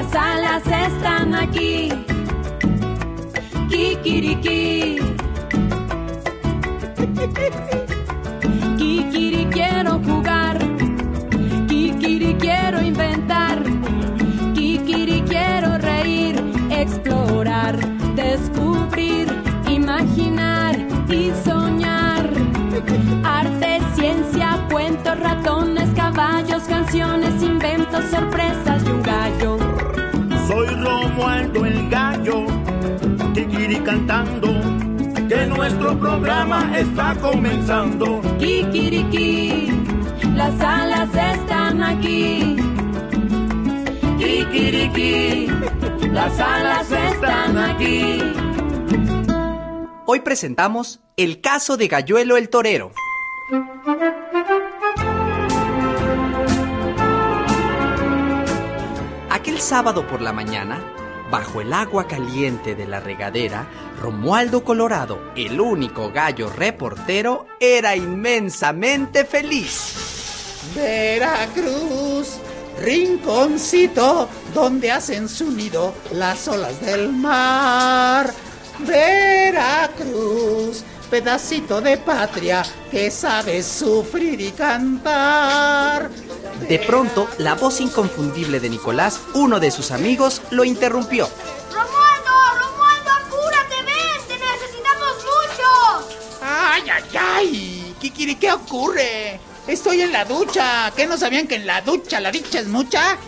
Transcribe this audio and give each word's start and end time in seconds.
las 0.00 0.14
alas 0.14 0.62
están 0.66 1.34
aquí. 1.34 1.90
Kikiriki. 3.68 4.98
Kikiri 8.78 9.44
quiero 9.50 9.98
jugar. 9.98 10.58
Kikiri 11.68 12.34
quiero 12.38 12.80
inventar. 12.80 13.58
Kikiri 14.54 15.20
quiero 15.28 15.76
reír, 15.76 16.36
explorar, 16.70 17.76
descubrir, 18.14 19.26
imaginar 19.68 20.78
y 21.10 21.30
soñar. 21.44 22.30
Arte, 23.22 23.80
ciencia, 23.94 24.66
cuentos, 24.70 25.18
ratones, 25.20 25.90
caballos, 25.94 26.62
canciones, 26.62 27.42
inventos, 27.42 28.04
sorpresas 28.06 28.82
y 28.86 28.88
un 28.88 29.02
gallo. 29.02 29.59
Soy 30.60 30.74
Romualdo 30.74 31.64
el 31.64 31.88
gallo, 31.88 32.44
Kikiri 33.32 33.76
cantando, 33.76 34.48
que 35.26 35.46
nuestro 35.46 35.98
programa 35.98 36.78
está 36.78 37.14
comenzando. 37.14 38.20
Kikiriki, 38.38 39.72
las 40.34 40.60
alas 40.60 41.08
están 41.14 41.82
aquí. 41.82 42.56
Kikiriki, 44.18 45.46
las 46.12 46.38
alas 46.38 46.92
están 46.92 47.56
aquí. 47.56 48.20
Hoy 50.04 50.20
presentamos 50.20 51.00
el 51.16 51.40
caso 51.40 51.78
de 51.78 51.88
Galluelo 51.88 52.36
el 52.36 52.50
Torero. 52.50 52.92
Sábado 59.70 60.04
por 60.04 60.20
la 60.20 60.32
mañana, 60.32 60.82
bajo 61.30 61.60
el 61.60 61.72
agua 61.72 62.08
caliente 62.08 62.74
de 62.74 62.88
la 62.88 62.98
regadera, 62.98 63.68
Romualdo 64.02 64.64
Colorado, 64.64 65.30
el 65.36 65.60
único 65.60 66.10
gallo 66.10 66.50
reportero, 66.50 67.46
era 67.60 67.94
inmensamente 67.94 69.24
feliz. 69.24 69.94
Veracruz, 70.74 72.38
rinconcito 72.80 74.28
donde 74.52 74.90
hacen 74.90 75.28
su 75.28 75.52
nido 75.52 75.94
las 76.14 76.48
olas 76.48 76.80
del 76.80 77.12
mar. 77.12 78.28
Veracruz, 78.80 80.82
pedacito 81.10 81.80
de 81.80 81.98
patria 81.98 82.64
que 82.90 83.10
sabe 83.10 83.62
sufrir 83.62 84.40
y 84.40 84.52
cantar. 84.52 86.08
De 86.68 86.78
pronto, 86.78 87.28
la 87.38 87.54
voz 87.54 87.80
inconfundible 87.80 88.60
de 88.60 88.70
Nicolás, 88.70 89.20
uno 89.34 89.58
de 89.58 89.70
sus 89.70 89.90
amigos, 89.90 90.40
lo 90.50 90.64
interrumpió. 90.64 91.28
¡Romualdo! 91.72 92.30
¡Romualdo, 92.60 93.10
apúrate! 93.10 93.76
¡Ven! 93.82 94.28
¡Te 94.28 94.38
necesitamos 94.38 95.16
mucho! 95.24 96.38
¡Ay, 96.42 96.82
ay, 96.88 97.18
ay! 97.18 97.96
Kikiri, 98.00 98.36
¿qué 98.36 98.52
ocurre? 98.52 99.40
Estoy 99.66 100.02
en 100.02 100.12
la 100.12 100.24
ducha. 100.24 100.92
¿Qué 100.96 101.06
no 101.06 101.18
sabían 101.18 101.48
que 101.48 101.56
en 101.56 101.66
la 101.66 101.80
ducha 101.80 102.20
la 102.20 102.30
dicha 102.30 102.60
es 102.60 102.68
mucha? 102.68 103.18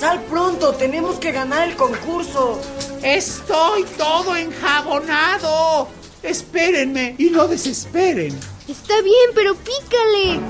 Sal 0.00 0.22
pronto, 0.22 0.72
tenemos 0.74 1.16
que 1.16 1.32
ganar 1.32 1.68
el 1.68 1.76
concurso. 1.76 2.60
Estoy 3.02 3.84
todo 3.98 4.36
enjabonado. 4.36 5.88
Espérenme 6.22 7.16
y 7.18 7.30
no 7.30 7.48
desesperen. 7.48 8.38
Está 8.68 9.02
bien, 9.02 9.30
pero 9.34 9.54
pícale. 9.54 10.40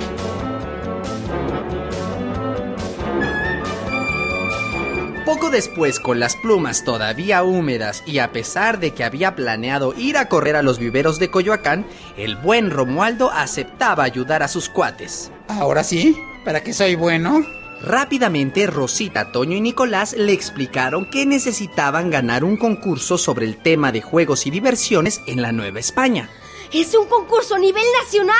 Poco 5.24 5.50
después, 5.50 5.98
con 6.00 6.20
las 6.20 6.36
plumas 6.36 6.84
todavía 6.84 7.42
húmedas 7.42 8.02
y 8.06 8.18
a 8.18 8.32
pesar 8.32 8.80
de 8.80 8.90
que 8.90 9.04
había 9.04 9.34
planeado 9.34 9.94
ir 9.96 10.18
a 10.18 10.28
correr 10.28 10.56
a 10.56 10.62
los 10.62 10.78
viveros 10.78 11.18
de 11.18 11.30
Coyoacán, 11.30 11.86
el 12.16 12.36
buen 12.36 12.70
Romualdo 12.70 13.30
aceptaba 13.30 14.04
ayudar 14.04 14.42
a 14.42 14.48
sus 14.48 14.68
cuates. 14.68 15.30
Ahora 15.48 15.84
sí, 15.84 16.16
¿para 16.44 16.62
qué 16.62 16.72
soy 16.72 16.96
bueno? 16.96 17.61
Rápidamente, 17.82 18.68
Rosita, 18.68 19.32
Toño 19.32 19.56
y 19.56 19.60
Nicolás 19.60 20.14
le 20.16 20.32
explicaron 20.32 21.04
que 21.04 21.26
necesitaban 21.26 22.10
ganar 22.10 22.44
un 22.44 22.56
concurso 22.56 23.18
sobre 23.18 23.44
el 23.44 23.56
tema 23.56 23.90
de 23.90 24.00
juegos 24.00 24.46
y 24.46 24.50
diversiones 24.50 25.20
en 25.26 25.42
la 25.42 25.50
Nueva 25.50 25.80
España. 25.80 26.30
Es 26.72 26.94
un 26.94 27.06
concurso 27.06 27.56
a 27.56 27.58
nivel 27.58 27.82
nacional. 28.02 28.36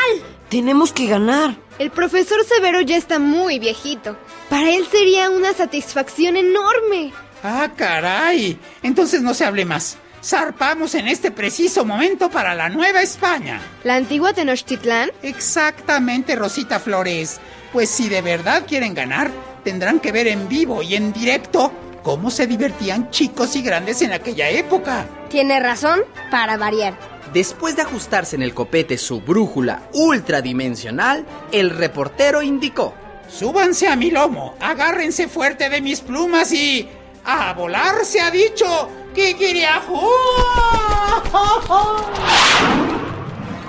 Tenemos 0.48 0.92
que 0.92 1.08
ganar. 1.08 1.56
El 1.80 1.90
profesor 1.90 2.44
Severo 2.44 2.80
ya 2.82 2.96
está 2.96 3.18
muy 3.18 3.58
viejito. 3.58 4.16
Para 4.48 4.70
él 4.70 4.86
sería 4.88 5.28
una 5.28 5.52
satisfacción 5.52 6.36
enorme. 6.36 7.12
Ah, 7.42 7.68
caray. 7.76 8.58
Entonces 8.82 9.22
no 9.22 9.34
se 9.34 9.44
hable 9.44 9.64
más. 9.64 9.98
Zarpamos 10.22 10.94
en 10.94 11.08
este 11.08 11.32
preciso 11.32 11.84
momento 11.84 12.30
para 12.30 12.54
la 12.54 12.68
Nueva 12.68 13.02
España. 13.02 13.60
¿La 13.82 13.96
antigua 13.96 14.32
Tenochtitlán? 14.32 15.10
Exactamente, 15.22 16.36
Rosita 16.36 16.78
Flores. 16.78 17.40
Pues 17.72 17.88
si 17.88 18.08
de 18.08 18.20
verdad 18.20 18.64
quieren 18.66 18.92
ganar, 18.94 19.30
tendrán 19.64 19.98
que 19.98 20.12
ver 20.12 20.26
en 20.26 20.48
vivo 20.48 20.82
y 20.82 20.94
en 20.94 21.12
directo 21.12 21.72
cómo 22.02 22.30
se 22.30 22.46
divertían 22.46 23.10
chicos 23.10 23.56
y 23.56 23.62
grandes 23.62 24.02
en 24.02 24.12
aquella 24.12 24.50
época. 24.50 25.06
Tiene 25.30 25.58
razón, 25.58 26.00
para 26.30 26.58
variar. 26.58 26.98
Después 27.32 27.74
de 27.76 27.82
ajustarse 27.82 28.36
en 28.36 28.42
el 28.42 28.52
copete 28.52 28.98
su 28.98 29.22
brújula 29.22 29.88
ultradimensional, 29.94 31.24
el 31.50 31.70
reportero 31.70 32.42
indicó. 32.42 32.92
Súbanse 33.26 33.88
a 33.88 33.96
mi 33.96 34.10
lomo, 34.10 34.54
agárrense 34.60 35.28
fuerte 35.28 35.70
de 35.70 35.80
mis 35.80 36.02
plumas 36.02 36.52
y... 36.52 36.88
¡A 37.24 37.54
volar 37.54 38.04
se 38.04 38.20
ha 38.20 38.30
dicho! 38.30 38.90
¡Kikiriajú! 39.14 40.00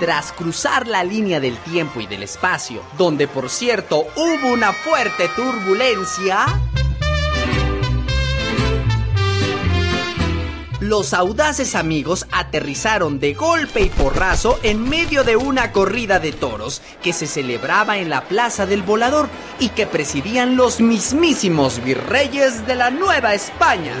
Tras 0.04 0.32
cruzar 0.32 0.86
la 0.86 1.02
línea 1.02 1.40
del 1.40 1.56
tiempo 1.56 1.98
y 1.98 2.06
del 2.06 2.24
espacio, 2.24 2.82
donde 2.98 3.26
por 3.26 3.48
cierto 3.48 4.06
hubo 4.16 4.52
una 4.52 4.74
fuerte 4.74 5.30
turbulencia, 5.34 6.44
los 10.80 11.14
audaces 11.14 11.74
amigos 11.74 12.26
aterrizaron 12.32 13.18
de 13.18 13.32
golpe 13.32 13.80
y 13.80 13.88
porrazo 13.88 14.60
en 14.62 14.86
medio 14.86 15.24
de 15.24 15.36
una 15.36 15.72
corrida 15.72 16.20
de 16.20 16.32
toros 16.32 16.82
que 17.02 17.14
se 17.14 17.26
celebraba 17.26 17.96
en 17.96 18.10
la 18.10 18.24
Plaza 18.24 18.66
del 18.66 18.82
Volador 18.82 19.30
y 19.58 19.70
que 19.70 19.86
presidían 19.86 20.54
los 20.54 20.82
mismísimos 20.82 21.82
virreyes 21.82 22.66
de 22.66 22.74
la 22.74 22.90
Nueva 22.90 23.32
España. 23.32 23.94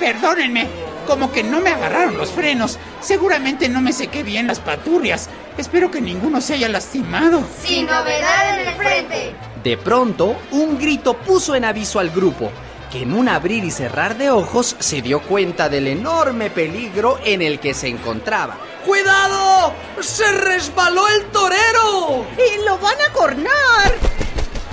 Perdónenme, 0.00 0.66
como 1.06 1.32
que 1.32 1.42
no 1.42 1.60
me 1.60 1.70
agarraron 1.70 2.16
los 2.16 2.30
frenos. 2.30 2.78
Seguramente 3.00 3.68
no 3.68 3.80
me 3.80 3.92
sequé 3.92 4.22
bien 4.22 4.46
las 4.46 4.60
paturrias. 4.60 5.28
Espero 5.58 5.90
que 5.90 6.00
ninguno 6.00 6.40
se 6.40 6.54
haya 6.54 6.68
lastimado. 6.68 7.42
Sin 7.62 7.86
novedad 7.86 8.58
en 8.58 8.68
el 8.68 8.74
frente. 8.74 9.34
De 9.62 9.76
pronto, 9.76 10.36
un 10.50 10.78
grito 10.78 11.14
puso 11.14 11.54
en 11.54 11.64
aviso 11.64 11.98
al 11.98 12.10
grupo, 12.10 12.50
que 12.90 13.02
en 13.02 13.12
un 13.12 13.28
abrir 13.28 13.64
y 13.64 13.70
cerrar 13.70 14.16
de 14.18 14.30
ojos 14.30 14.76
se 14.78 15.02
dio 15.02 15.20
cuenta 15.22 15.68
del 15.68 15.86
enorme 15.88 16.50
peligro 16.50 17.18
en 17.24 17.42
el 17.42 17.60
que 17.60 17.74
se 17.74 17.88
encontraba. 17.88 18.56
¡Cuidado! 18.84 19.72
¡Se 20.00 20.30
resbaló 20.32 21.06
el 21.08 21.26
torero! 21.26 22.26
¡Y 22.36 22.64
lo 22.64 22.78
van 22.78 22.96
a 23.08 23.12
cornar! 23.12 23.94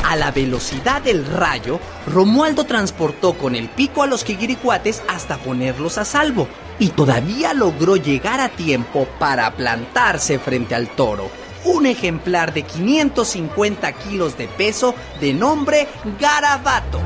A 0.03 0.15
la 0.15 0.31
velocidad 0.31 1.01
del 1.01 1.25
rayo, 1.25 1.79
Romualdo 2.07 2.63
transportó 2.65 3.33
con 3.33 3.55
el 3.55 3.69
pico 3.69 4.01
a 4.03 4.07
los 4.07 4.23
quiguiricuates 4.23 5.03
hasta 5.07 5.37
ponerlos 5.37 5.97
a 5.97 6.05
salvo 6.05 6.47
y 6.79 6.89
todavía 6.89 7.53
logró 7.53 7.95
llegar 7.95 8.39
a 8.39 8.49
tiempo 8.49 9.07
para 9.19 9.51
plantarse 9.51 10.39
frente 10.39 10.73
al 10.73 10.87
toro. 10.89 11.29
Un 11.65 11.85
ejemplar 11.85 12.53
de 12.53 12.63
550 12.63 13.91
kilos 13.93 14.37
de 14.37 14.47
peso 14.47 14.95
de 15.19 15.33
nombre 15.33 15.87
Garabato. 16.19 16.99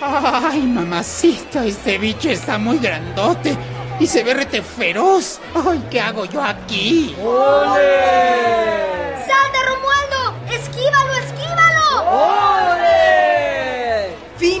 Ay, 0.00 0.62
mamacita, 0.62 1.64
este 1.64 1.98
bicho 1.98 2.28
está 2.30 2.58
muy 2.58 2.78
grandote 2.78 3.56
y 4.00 4.06
se 4.06 4.22
ve 4.24 4.34
rete 4.34 4.62
feroz. 4.62 5.40
Ay, 5.54 5.82
¿qué 5.90 6.00
hago 6.00 6.24
yo 6.24 6.42
aquí? 6.42 7.14
¡Salta, 7.16 9.03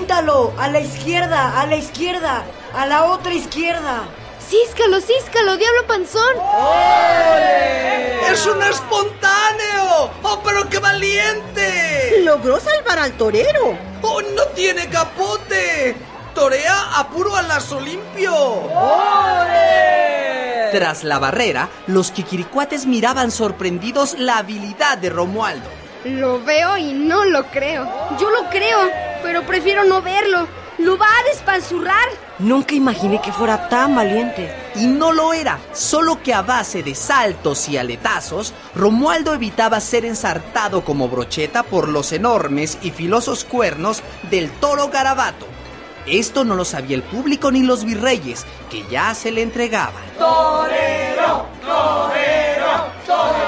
Fíntalo, 0.04 0.52
a 0.58 0.68
la 0.68 0.80
izquierda, 0.80 1.58
a 1.58 1.66
la 1.66 1.76
izquierda, 1.76 2.44
a 2.74 2.84
la 2.84 3.04
otra 3.04 3.32
izquierda. 3.32 4.02
¡Císcalo, 4.38 5.00
císcalo, 5.00 5.56
diablo 5.56 5.86
panzón! 5.86 6.36
¡Es 8.30 8.44
un 8.44 8.62
espontáneo! 8.62 10.10
¡Oh, 10.22 10.42
pero 10.44 10.68
qué 10.68 10.78
valiente! 10.78 12.20
Logró 12.22 12.60
salvar 12.60 12.98
al 12.98 13.12
torero. 13.12 13.78
¡Oh, 14.02 14.20
no 14.20 14.44
tiene 14.54 14.90
capote! 14.90 15.96
¡Torea 16.34 16.98
a 16.98 17.08
puro 17.08 17.34
alazo 17.34 17.80
limpio! 17.80 18.34
Tras 20.70 21.02
la 21.02 21.18
barrera, 21.18 21.70
los 21.86 22.10
quiquiricuates 22.10 22.84
miraban 22.84 23.30
sorprendidos 23.30 24.18
la 24.18 24.36
habilidad 24.36 24.98
de 24.98 25.08
Romualdo. 25.08 25.83
Lo 26.04 26.42
veo 26.44 26.76
y 26.76 26.92
no 26.92 27.24
lo 27.24 27.46
creo. 27.46 27.88
Yo 28.20 28.30
lo 28.30 28.50
creo, 28.50 28.90
pero 29.22 29.42
prefiero 29.46 29.84
no 29.84 30.02
verlo. 30.02 30.46
Lo 30.76 30.98
va 30.98 31.06
a 31.06 31.28
despanzurrar. 31.30 32.08
Nunca 32.40 32.74
imaginé 32.74 33.22
que 33.22 33.32
fuera 33.32 33.70
tan 33.70 33.94
valiente. 33.94 34.54
Y 34.74 34.86
no 34.86 35.12
lo 35.12 35.32
era, 35.32 35.58
solo 35.72 36.22
que 36.22 36.34
a 36.34 36.42
base 36.42 36.82
de 36.82 36.94
saltos 36.94 37.68
y 37.70 37.78
aletazos, 37.78 38.52
Romualdo 38.74 39.32
evitaba 39.32 39.80
ser 39.80 40.04
ensartado 40.04 40.84
como 40.84 41.08
brocheta 41.08 41.62
por 41.62 41.88
los 41.88 42.12
enormes 42.12 42.76
y 42.82 42.90
filosos 42.90 43.44
cuernos 43.44 44.02
del 44.30 44.50
toro 44.50 44.88
garabato. 44.88 45.46
Esto 46.06 46.44
no 46.44 46.54
lo 46.54 46.66
sabía 46.66 46.96
el 46.96 47.02
público 47.02 47.50
ni 47.50 47.62
los 47.62 47.84
virreyes, 47.84 48.44
que 48.70 48.84
ya 48.90 49.14
se 49.14 49.32
le 49.32 49.40
entregaban. 49.40 50.02
¡Torero! 50.18 51.46
¡Torero! 51.62 52.90
¡Toreazo! 53.06 53.43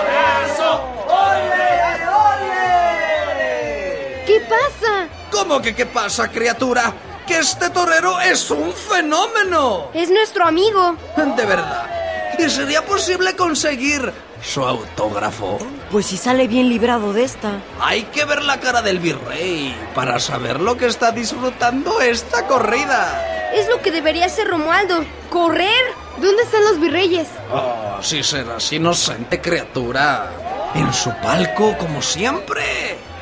¿Cómo 5.48 5.62
que 5.62 5.76
qué 5.76 5.86
pasa, 5.86 6.28
criatura? 6.28 6.92
Que 7.24 7.38
este 7.38 7.70
torero 7.70 8.20
es 8.20 8.50
un 8.50 8.72
fenómeno. 8.72 9.90
Es 9.94 10.10
nuestro 10.10 10.44
amigo. 10.44 10.96
De 11.36 11.46
verdad. 11.46 11.88
¿Y 12.36 12.50
sería 12.50 12.84
posible 12.84 13.36
conseguir 13.36 14.12
su 14.42 14.64
autógrafo? 14.64 15.60
Pues 15.92 16.06
si 16.06 16.16
sale 16.16 16.48
bien 16.48 16.68
librado 16.68 17.12
de 17.12 17.22
esta. 17.22 17.60
Hay 17.80 18.02
que 18.06 18.24
ver 18.24 18.42
la 18.42 18.58
cara 18.58 18.82
del 18.82 18.98
virrey 18.98 19.72
para 19.94 20.18
saber 20.18 20.58
lo 20.60 20.76
que 20.76 20.86
está 20.86 21.12
disfrutando 21.12 22.00
esta 22.00 22.48
corrida. 22.48 23.52
Es 23.54 23.68
lo 23.68 23.80
que 23.80 23.92
debería 23.92 24.26
hacer 24.26 24.48
Romualdo. 24.48 25.04
Correr. 25.30 25.84
¿Dónde 26.16 26.42
están 26.42 26.64
los 26.64 26.80
virreyes? 26.80 27.28
Oh, 27.52 28.02
si 28.02 28.24
serás 28.24 28.72
inocente 28.72 29.40
criatura. 29.40 30.28
En 30.74 30.92
su 30.92 31.10
palco, 31.22 31.78
como 31.78 32.02
siempre. 32.02 32.64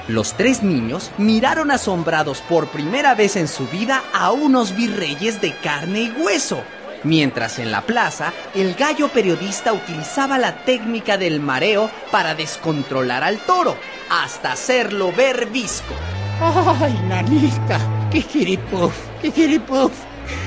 Los 0.09 0.35
tres 0.35 0.63
niños 0.63 1.11
miraron 1.17 1.71
asombrados 1.71 2.43
por 2.43 2.69
primera 2.69 3.15
vez 3.15 3.37
en 3.37 3.49
su 3.49 3.67
vida 3.69 4.03
a 4.13 4.33
unos 4.33 4.77
virreyes 4.77 5.41
de 5.41 5.55
carne 5.57 6.03
y 6.03 6.11
hueso, 6.11 6.63
mientras 7.05 7.59
en 7.59 7.73
la 7.73 7.81
plaza 7.81 8.35
el 8.55 8.75
gallo 8.75 9.09
periodista 9.09 9.73
utilizaba 9.73 10.37
la 10.37 10.57
técnica 10.65 11.17
del 11.17 11.41
mareo 11.41 11.91
para 12.11 12.35
descontrolar 12.35 13.25
al 13.25 13.39
toro, 13.39 13.77
hasta 14.11 14.53
hacerlo 14.53 15.11
ver 15.11 15.47
visco. 15.47 15.95
Ay, 16.39 17.01
nanita, 17.09 17.81
qué 18.11 18.21
jiripuf, 18.21 18.95
qué 19.23 19.31
jiripuf, 19.31 19.93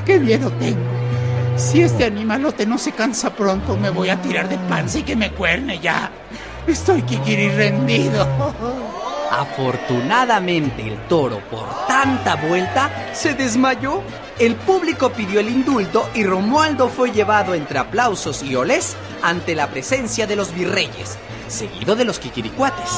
qué 0.06 0.20
miedo 0.20 0.52
tengo. 0.60 0.80
Si 1.56 1.82
este 1.82 2.06
animalote 2.06 2.68
no 2.68 2.78
se 2.78 2.92
cansa 2.92 3.32
pronto, 3.32 3.76
me 3.76 3.90
voy 3.90 4.10
a 4.10 4.22
tirar 4.22 4.48
de 4.48 4.60
panza 4.70 5.00
y 5.00 5.04
que 5.04 5.16
me 5.16 5.32
cuerne 5.32 5.80
ya. 5.80 6.12
Estoy 6.68 7.02
kikiri 7.02 7.50
rendido. 7.50 8.28
Afortunadamente 9.32 10.82
el 10.88 10.98
toro, 11.08 11.40
por 11.50 11.68
tanta 11.88 12.36
vuelta, 12.36 12.90
se 13.14 13.34
desmayó. 13.34 14.02
El 14.40 14.56
público 14.56 15.12
pidió 15.12 15.40
el 15.40 15.50
indulto 15.50 16.10
y 16.14 16.24
Romualdo 16.24 16.90
fue 16.90 17.12
llevado 17.12 17.54
entre 17.56 17.80
aplausos 17.80 18.44
y 18.44 18.56
olés 18.56 18.96
ante 19.24 19.56
la 19.56 19.68
presencia 19.68 20.28
de 20.28 20.36
los 20.36 20.54
virreyes, 20.54 21.18
seguido 21.48 21.96
de 21.96 22.06
los 22.06 22.20
quiquiricuates. 22.20 22.90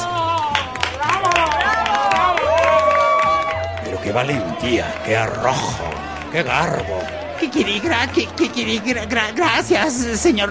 Pero 3.84 4.00
qué 4.02 4.12
valentía, 4.12 4.94
qué 5.04 5.16
arrojo, 5.16 5.84
qué 6.30 6.42
garbo. 6.42 6.98
Kikirigra, 7.38 8.06
ki- 8.08 8.28
kikirigra, 8.36 9.04
gra- 9.08 9.34
gracias, 9.34 9.94
señor. 9.94 10.50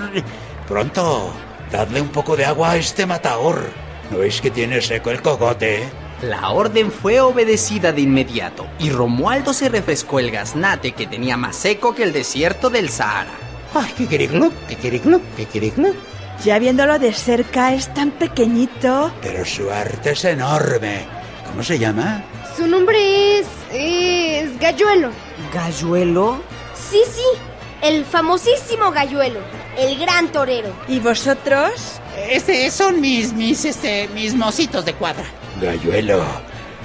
Pronto, 0.67 1.31
dadle 1.71 2.01
un 2.01 2.09
poco 2.09 2.35
de 2.35 2.45
agua 2.45 2.71
a 2.71 2.75
este 2.77 3.05
matador. 3.05 3.69
¿No 4.11 4.17
veis 4.19 4.41
que 4.41 4.49
tiene 4.49 4.81
seco 4.81 5.11
el 5.11 5.21
cogote? 5.21 5.87
La 6.21 6.49
orden 6.49 6.91
fue 6.91 7.21
obedecida 7.21 7.91
de 7.91 8.01
inmediato 8.01 8.67
y 8.79 8.89
Romualdo 8.89 9.53
se 9.53 9.69
refrescó 9.69 10.19
el 10.19 10.31
gaznate 10.31 10.91
que 10.91 11.07
tenía 11.07 11.37
más 11.37 11.55
seco 11.55 11.95
que 11.95 12.03
el 12.03 12.11
desierto 12.11 12.69
del 12.69 12.89
Sahara. 12.89 13.31
Ay, 13.73 13.93
kikiriglup, 13.95 14.53
kikiriglup, 14.67 15.21
kikiriglup. 15.37 15.95
Ya 16.43 16.57
viéndolo 16.57 16.97
de 16.99 17.13
cerca, 17.13 17.73
es 17.73 17.93
tan 17.93 18.11
pequeñito. 18.11 19.11
Pero 19.21 19.45
su 19.45 19.69
arte 19.69 20.11
es 20.11 20.25
enorme. 20.25 21.05
¿Cómo 21.47 21.63
se 21.63 21.77
llama? 21.77 22.23
Su 22.55 22.65
nombre 22.67 23.39
es... 23.39 23.47
es 23.71 24.59
Galluelo. 24.59 25.11
¿Galluelo? 25.53 26.41
Sí, 26.73 27.01
sí. 27.13 27.39
El 27.81 28.05
famosísimo 28.05 28.91
Galluelo. 28.91 29.39
El 29.77 29.97
gran 29.99 30.31
torero. 30.31 30.73
¿Y 30.87 30.99
vosotros? 30.99 31.99
Este 32.27 32.69
son 32.71 33.01
mis, 33.01 33.33
mis, 33.33 33.65
este, 33.65 34.07
mis 34.09 34.35
mocitos 34.35 34.85
de 34.85 34.93
cuadra. 34.93 35.25
Galluelo, 35.61 36.23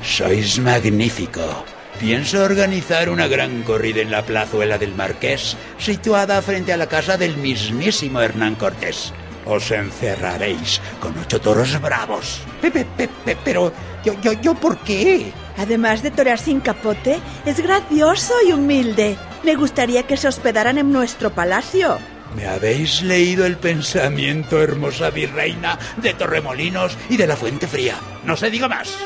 sois 0.02 0.58
magnífico. 0.58 1.64
Pienso 1.98 2.42
organizar 2.42 3.08
una 3.08 3.28
gran 3.28 3.62
corrida 3.62 4.02
en 4.02 4.10
la 4.10 4.22
plazuela 4.22 4.78
del 4.78 4.94
Marqués, 4.94 5.56
situada 5.78 6.42
frente 6.42 6.72
a 6.72 6.76
la 6.76 6.86
casa 6.86 7.16
del 7.16 7.36
mismísimo 7.36 8.20
Hernán 8.20 8.56
Cortés. 8.56 9.12
Os 9.46 9.70
encerraréis 9.70 10.80
con 11.00 11.16
ocho 11.18 11.40
toros 11.40 11.80
bravos. 11.80 12.40
Pepe, 12.60 12.84
pepe, 12.96 13.36
pero 13.44 13.72
yo, 14.04 14.14
yo, 14.22 14.32
yo, 14.32 14.54
¿por 14.54 14.78
qué? 14.78 15.32
Además 15.56 16.02
de 16.02 16.10
torear 16.10 16.38
sin 16.38 16.60
capote, 16.60 17.20
es 17.44 17.60
gracioso 17.60 18.34
y 18.46 18.52
humilde. 18.52 19.16
Me 19.44 19.54
gustaría 19.54 20.04
que 20.04 20.16
se 20.16 20.28
hospedaran 20.28 20.78
en 20.78 20.90
nuestro 20.92 21.30
palacio. 21.30 21.98
¿Me 22.34 22.46
habéis 22.46 23.02
leído 23.02 23.46
el 23.46 23.56
pensamiento, 23.56 24.60
hermosa 24.60 25.10
virreina 25.10 25.78
de 25.96 26.14
Torremolinos 26.14 26.98
y 27.08 27.16
de 27.16 27.26
la 27.26 27.36
Fuente 27.36 27.66
Fría? 27.68 27.96
No 28.24 28.36
se 28.36 28.50
diga 28.50 28.68
más. 28.68 28.96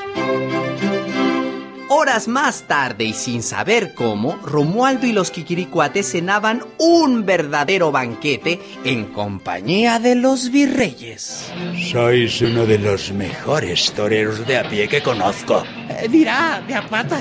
Horas 1.90 2.28
más 2.28 2.62
tarde 2.62 3.04
y 3.04 3.12
sin 3.12 3.42
saber 3.42 3.92
cómo, 3.94 4.38
Romualdo 4.44 5.06
y 5.06 5.12
los 5.12 5.30
Quiquiricuates 5.30 6.12
cenaban 6.12 6.62
un 6.78 7.26
verdadero 7.26 7.90
banquete 7.92 8.60
en 8.84 9.06
compañía 9.06 9.98
de 9.98 10.14
los 10.14 10.50
virreyes. 10.50 11.50
Sois 11.90 12.40
uno 12.40 12.66
de 12.66 12.78
los 12.78 13.12
mejores 13.12 13.92
toreros 13.92 14.46
de 14.46 14.58
a 14.58 14.68
pie 14.68 14.86
que 14.88 15.02
conozco. 15.02 15.64
Eh, 15.88 16.08
dirá, 16.08 16.62
de 16.66 16.74
a 16.74 16.86
pata. 16.86 17.20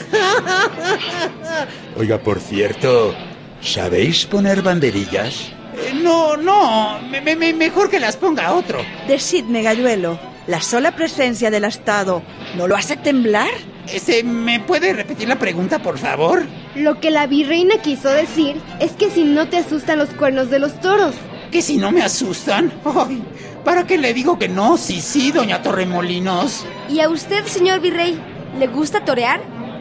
Oiga, 1.98 2.18
por 2.20 2.40
cierto, 2.40 3.16
¿sabéis 3.62 4.26
poner 4.26 4.62
banderillas? 4.62 5.54
Eh, 5.80 5.94
no, 6.02 6.36
no, 6.38 7.00
me- 7.10 7.22
me- 7.22 7.36
me- 7.36 7.54
mejor 7.54 7.90
que 7.90 8.00
las 8.00 8.16
ponga 8.18 8.54
otro. 8.54 8.80
Decidme, 9.08 9.62
Galluelo, 9.62 10.20
¿la 10.48 10.62
sola 10.62 10.96
presencia 10.96 11.50
del 11.52 11.66
Estado 11.66 12.24
no 12.56 12.68
lo 12.68 12.76
hace 12.76 12.98
temblar? 12.98 13.50
Este, 13.92 14.24
¿me 14.24 14.60
puede 14.60 14.92
repetir 14.94 15.28
la 15.30 15.38
pregunta, 15.40 15.80
por 15.80 15.98
favor? 15.98 16.46
Lo 16.76 17.00
que 17.00 17.10
la 17.12 17.26
virreina 17.28 17.82
quiso 17.82 18.10
decir 18.10 18.60
es 18.80 18.92
que 18.94 19.10
si 19.10 19.24
no 19.24 19.48
te 19.48 19.58
asustan 19.58 20.00
los 20.00 20.10
cuernos 20.10 20.50
de 20.50 20.60
los 20.60 20.80
toros. 20.82 21.16
Que 21.52 21.62
si 21.62 21.78
no 21.78 21.92
me 21.92 22.02
asustan. 22.02 22.74
Ay, 22.84 23.24
¿para 23.64 23.88
qué 23.88 23.98
le 23.98 24.14
digo 24.14 24.38
que 24.38 24.50
no? 24.50 24.76
Sí, 24.78 25.00
sí, 25.00 25.32
doña 25.32 25.62
Torremolinos. 25.62 26.66
¿Y 26.90 27.00
a 27.00 27.08
usted, 27.10 27.46
señor 27.46 27.80
virrey, 27.80 28.20
le 28.60 28.68
gusta 28.68 29.06
torear? 29.06 29.40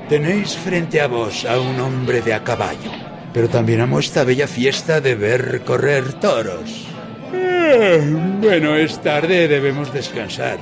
Tenéis 0.08 0.56
frente 0.56 1.00
a 1.00 1.08
vos 1.08 1.44
a 1.44 1.58
un 1.58 1.80
hombre 1.80 2.20
de 2.20 2.32
a 2.32 2.44
caballo, 2.44 2.92
pero 3.36 3.50
también 3.50 3.82
amo 3.82 3.98
esta 3.98 4.24
bella 4.24 4.48
fiesta 4.48 5.02
de 5.02 5.14
ver 5.14 5.60
correr 5.66 6.14
toros. 6.14 6.86
Eh, 7.34 8.00
bueno, 8.40 8.76
es 8.76 9.02
tarde, 9.02 9.46
debemos 9.46 9.92
descansar. 9.92 10.56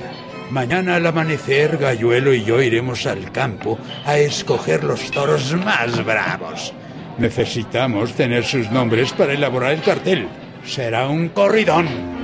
Mañana 0.49 0.97
al 0.97 1.05
amanecer, 1.05 1.77
Galluelo 1.77 2.33
y 2.33 2.43
yo 2.43 2.61
iremos 2.61 3.05
al 3.05 3.31
campo 3.31 3.79
a 4.05 4.17
escoger 4.17 4.83
los 4.83 5.09
toros 5.09 5.53
más 5.53 6.03
bravos. 6.03 6.73
Necesitamos 7.17 8.11
tener 8.11 8.43
sus 8.43 8.69
nombres 8.69 9.13
para 9.13 9.31
elaborar 9.31 9.71
el 9.71 9.81
cartel. 9.81 10.27
Será 10.65 11.07
un 11.07 11.29
corridón. 11.29 12.14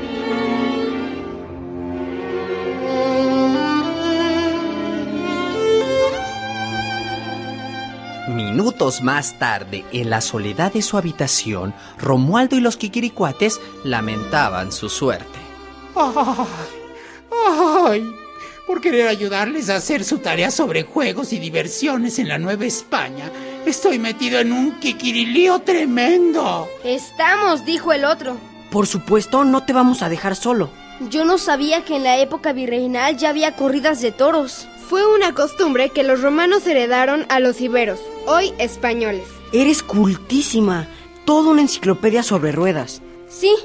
Minutos 8.62 9.02
más 9.02 9.40
tarde, 9.40 9.84
en 9.92 10.12
la 10.12 10.22
soledad 10.22 10.72
de 10.72 10.84
su 10.84 10.96
habitación, 10.96 11.74
Romualdo 11.98 12.56
y 12.56 12.60
los 12.60 12.78
Quiquiricuates 12.78 13.60
lamentaban 13.84 14.72
su 14.72 14.88
suerte. 14.88 15.40
Ay, 15.96 16.46
ay, 17.32 18.16
por 18.68 18.80
querer 18.80 19.08
ayudarles 19.08 19.72
a 19.72 19.78
hacer 19.78 20.04
su 20.04 20.20
tarea 20.20 20.52
sobre 20.52 20.84
juegos 20.84 21.34
y 21.34 21.40
diversiones 21.40 22.20
en 22.20 22.28
la 22.28 22.38
Nueva 22.38 22.66
España, 22.66 23.32
estoy 23.66 23.98
metido 23.98 24.40
en 24.40 24.54
un 24.54 24.80
quiquirilío 24.80 25.62
tremendo. 25.62 26.70
Estamos, 26.84 27.66
dijo 27.66 27.92
el 27.94 28.06
otro. 28.06 28.38
Por 28.70 28.86
supuesto, 28.86 29.44
no 29.44 29.64
te 29.66 29.74
vamos 29.74 30.04
a 30.04 30.10
dejar 30.10 30.36
solo. 30.36 30.70
Yo 31.10 31.26
no 31.26 31.40
sabía 31.40 31.84
que 31.84 31.96
en 31.96 32.04
la 32.04 32.20
época 32.20 32.54
virreinal 32.54 33.18
ya 33.18 33.30
había 33.30 33.56
corridas 33.56 34.02
de 34.02 34.12
toros. 34.12 34.68
Fue 34.92 35.06
una 35.06 35.34
costumbre 35.34 35.88
que 35.88 36.04
los 36.04 36.22
romanos 36.22 36.68
heredaron 36.68 37.26
a 37.30 37.40
los 37.40 37.62
iberos, 37.62 38.02
hoy 38.26 38.52
españoles. 38.58 39.24
Eres 39.54 39.84
cultísima. 39.84 40.86
Toda 41.24 41.52
una 41.52 41.62
enciclopedia 41.62 42.24
sobre 42.24 42.52
ruedas. 42.52 43.02
Sí, 43.30 43.56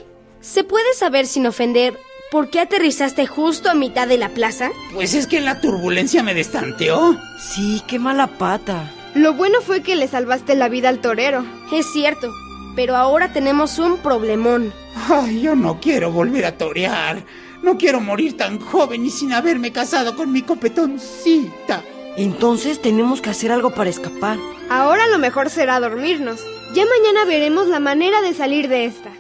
se 0.41 0.63
puede 0.63 0.95
saber 0.95 1.27
sin 1.27 1.49
ofender 1.49 1.99
¿Por 2.31 2.49
qué 2.49 2.61
aterrizaste 2.61 3.27
justo 3.27 3.69
a 3.69 3.75
mitad 3.75 4.07
de 4.07 4.19
la 4.19 4.29
plaza? 4.29 4.71
Pues 4.95 5.15
es 5.15 5.27
que 5.27 5.41
la 5.41 5.61
turbulencia 5.61 6.23
me 6.23 6.33
destanteó. 6.33 7.19
Sí, 7.41 7.83
qué 7.89 7.99
mala 7.99 8.29
pata. 8.39 8.93
Lo 9.17 9.35
bueno 9.35 9.61
fue 9.63 9.83
que 9.83 9.97
le 9.97 10.07
salvaste 10.07 10.55
la 10.55 10.69
vida 10.69 10.91
al 10.91 11.01
torero. 11.01 11.45
Es 11.73 11.87
cierto, 11.93 12.33
pero 12.77 12.95
ahora 12.95 13.33
tenemos 13.33 13.81
un 13.81 13.99
problemón. 13.99 14.73
Ay, 15.09 15.41
yo 15.41 15.57
no 15.57 15.81
quiero 15.81 16.13
volver 16.13 16.45
a 16.45 16.57
torear. 16.57 17.25
No 17.67 17.77
quiero 17.77 18.01
morir 18.01 18.37
tan 18.37 18.61
joven 18.61 19.05
y 19.05 19.11
sin 19.11 19.33
haberme 19.33 19.73
casado 19.73 20.15
con 20.15 20.31
mi 20.31 20.43
copetoncita. 20.43 21.83
Entonces 22.17 22.81
tenemos 22.81 23.21
que 23.21 23.31
hacer 23.31 23.51
algo 23.51 23.75
para 23.75 23.91
escapar. 23.91 24.39
Ahora 24.71 25.09
lo 25.09 25.19
mejor 25.19 25.51
será 25.51 25.81
dormirnos. 25.81 26.41
Ya 26.75 26.85
mañana 26.85 27.25
veremos 27.27 27.67
la 27.67 27.81
manera 27.81 28.23
de 28.23 28.35
salir 28.35 28.69
de 28.69 28.85
esta. 28.85 29.11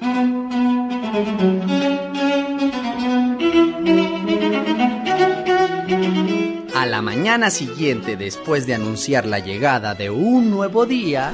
A 6.72 6.86
la 6.86 7.02
mañana 7.02 7.50
siguiente, 7.50 8.16
después 8.16 8.64
de 8.68 8.74
anunciar 8.74 9.26
la 9.26 9.40
llegada 9.40 9.94
de 9.96 10.10
un 10.10 10.52
nuevo 10.52 10.86
día, 10.86 11.32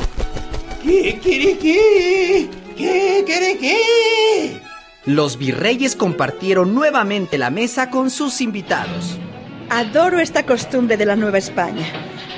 ¿Qué 0.82 1.20
quiere 1.22 1.58
qué? 1.58 2.48
¿Qué 2.74 3.22
quiere 3.26 3.58
qué? 3.58 4.61
Los 5.04 5.36
virreyes 5.36 5.96
compartieron 5.96 6.74
nuevamente 6.74 7.38
la 7.38 7.50
mesa 7.50 7.90
con 7.90 8.10
sus 8.10 8.40
invitados. 8.40 9.18
Adoro 9.68 10.20
esta 10.20 10.46
costumbre 10.46 10.96
de 10.96 11.06
la 11.06 11.16
Nueva 11.16 11.38
España. 11.38 11.86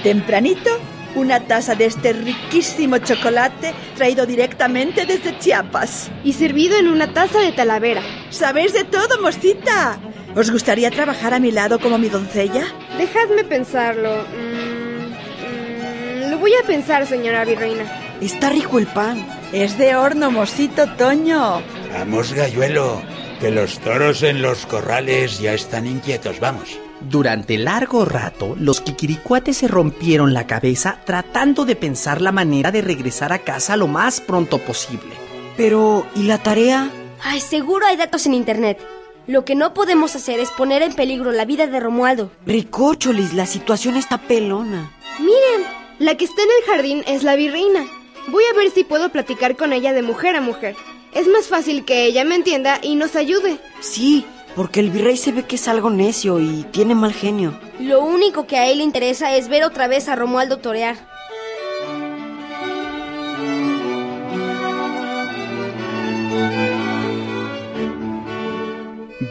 Tempranito, 0.03 0.71
una 1.15 1.41
taza 1.41 1.75
de 1.75 1.87
este 1.87 2.13
riquísimo 2.13 2.99
chocolate 2.99 3.75
traído 3.97 4.25
directamente 4.25 5.05
desde 5.05 5.39
Chiapas. 5.39 6.11
Y 6.23 6.33
servido 6.33 6.79
en 6.79 6.89
una 6.89 7.13
taza 7.13 7.41
de 7.41 7.53
talavera. 7.53 8.03
¿Sabéis 8.31 8.73
de 8.73 8.85
todo, 8.85 9.21
mosita? 9.21 9.99
¿Os 10.35 10.51
gustaría 10.51 10.91
trabajar 10.91 11.35
a 11.35 11.41
mi 11.41 11.51
lado 11.51 11.79
como 11.79 11.99
mi 11.99 12.09
doncella? 12.09 12.65
Dejadme 12.97 13.45
pensarlo. 13.45 14.25
Mm, 14.25 16.27
mm, 16.27 16.31
lo 16.31 16.39
voy 16.39 16.53
a 16.55 16.67
pensar, 16.67 17.07
señora 17.07 17.45
virreina. 17.45 17.85
Está 18.21 18.49
rico 18.49 18.79
el 18.79 18.87
pan. 18.87 19.27
Es 19.53 19.77
de 19.77 19.97
horno, 19.97 20.31
mosito 20.31 20.87
Toño. 20.97 21.63
Vamos, 21.95 22.33
galluelo, 22.33 23.01
que 23.39 23.53
los 23.53 23.79
toros 23.79 24.25
en 24.25 24.43
los 24.43 24.67
corrales 24.67 25.39
ya 25.39 25.55
están 25.55 25.87
inquietos, 25.87 26.41
vamos. 26.41 26.77
Durante 27.01 27.57
largo 27.57 28.05
rato, 28.05 28.57
los 28.59 28.81
quiquiricuates 28.81 29.59
se 29.59 29.69
rompieron 29.69 30.35
la 30.35 30.49
cabeza 30.49 30.99
tratando 31.07 31.65
de 31.65 31.77
pensar 31.77 32.21
la 32.21 32.33
manera 32.33 32.73
de 32.73 32.83
regresar 32.83 33.33
a 33.33 33.39
casa 33.39 33.77
lo 33.77 33.87
más 33.87 34.21
pronto 34.21 34.59
posible. 34.59 35.15
Pero, 35.57 36.05
¿y 36.17 36.25
la 36.25 36.39
tarea? 36.39 36.91
Ay, 37.23 37.41
seguro 37.41 37.87
hay 37.87 37.97
datos 37.97 38.27
en 38.27 38.35
internet. 38.35 38.81
Lo 39.29 39.45
que 39.45 39.55
no 39.55 39.73
podemos 39.73 40.17
hacer 40.17 40.41
es 40.41 40.51
poner 40.51 40.83
en 40.83 40.95
peligro 40.95 41.31
la 41.31 41.45
vida 41.45 41.69
de 41.69 41.79
Romualdo. 41.79 42.33
Ricócholis, 42.45 43.35
la 43.35 43.47
situación 43.47 43.97
está 43.97 44.19
pelona. 44.19 44.91
Miren, 45.21 45.69
la 46.01 46.17
que 46.17 46.25
está 46.25 46.43
en 46.43 46.49
el 46.49 46.75
jardín 46.75 47.05
es 47.07 47.23
la 47.23 47.37
virreina. 47.37 47.87
Voy 48.29 48.43
a 48.53 48.57
ver 48.57 48.71
si 48.71 48.83
puedo 48.83 49.11
platicar 49.11 49.57
con 49.57 49.73
ella 49.73 49.93
de 49.93 50.03
mujer 50.03 50.35
a 50.35 50.41
mujer. 50.41 50.75
Es 51.15 51.29
más 51.29 51.47
fácil 51.47 51.85
que 51.85 52.07
ella 52.07 52.25
me 52.25 52.35
entienda 52.35 52.81
y 52.83 52.97
nos 52.97 53.15
ayude. 53.15 53.59
Sí, 53.81 54.27
porque 54.57 54.81
el 54.81 54.91
virrey 54.91 55.17
se 55.17 55.33
ve 55.33 55.45
que 55.45 55.57
es 55.57 55.69
algo 55.69 55.89
necio 55.89 56.41
y 56.41 56.65
tiene 56.73 56.95
mal 56.95 57.13
genio. 57.13 57.59
Lo 57.79 58.01
único 58.01 58.47
que 58.47 58.57
a 58.57 58.69
él 58.69 58.79
le 58.79 58.85
interesa 58.85 59.37
es 59.37 59.49
ver 59.49 59.65
otra 59.65 59.87
vez 59.87 60.09
a 60.09 60.17
Romualdo 60.17 60.59
torear. 60.59 60.97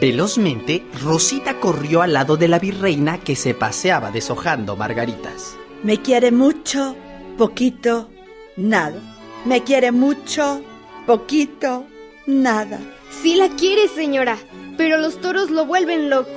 Velozmente, 0.00 0.84
Rosita 1.02 1.60
corrió 1.60 2.02
al 2.02 2.14
lado 2.14 2.36
de 2.36 2.48
la 2.48 2.58
virreina 2.58 3.20
que 3.20 3.36
se 3.36 3.54
paseaba 3.54 4.10
deshojando 4.10 4.76
margaritas. 4.76 5.56
Me 5.82 6.00
quiere 6.00 6.32
mucho, 6.32 6.96
poquito, 7.38 8.10
nada. 8.56 8.98
Me 9.44 9.62
quiere 9.62 9.92
mucho, 9.92 10.62
poquito, 11.06 11.86
nada. 12.26 12.80
Sí 13.22 13.36
la 13.36 13.48
quiere, 13.48 13.88
señora, 13.88 14.38
pero 14.76 14.98
los 14.98 15.20
toros 15.20 15.50
lo 15.50 15.66
vuelven 15.66 16.10
loco. 16.10 16.30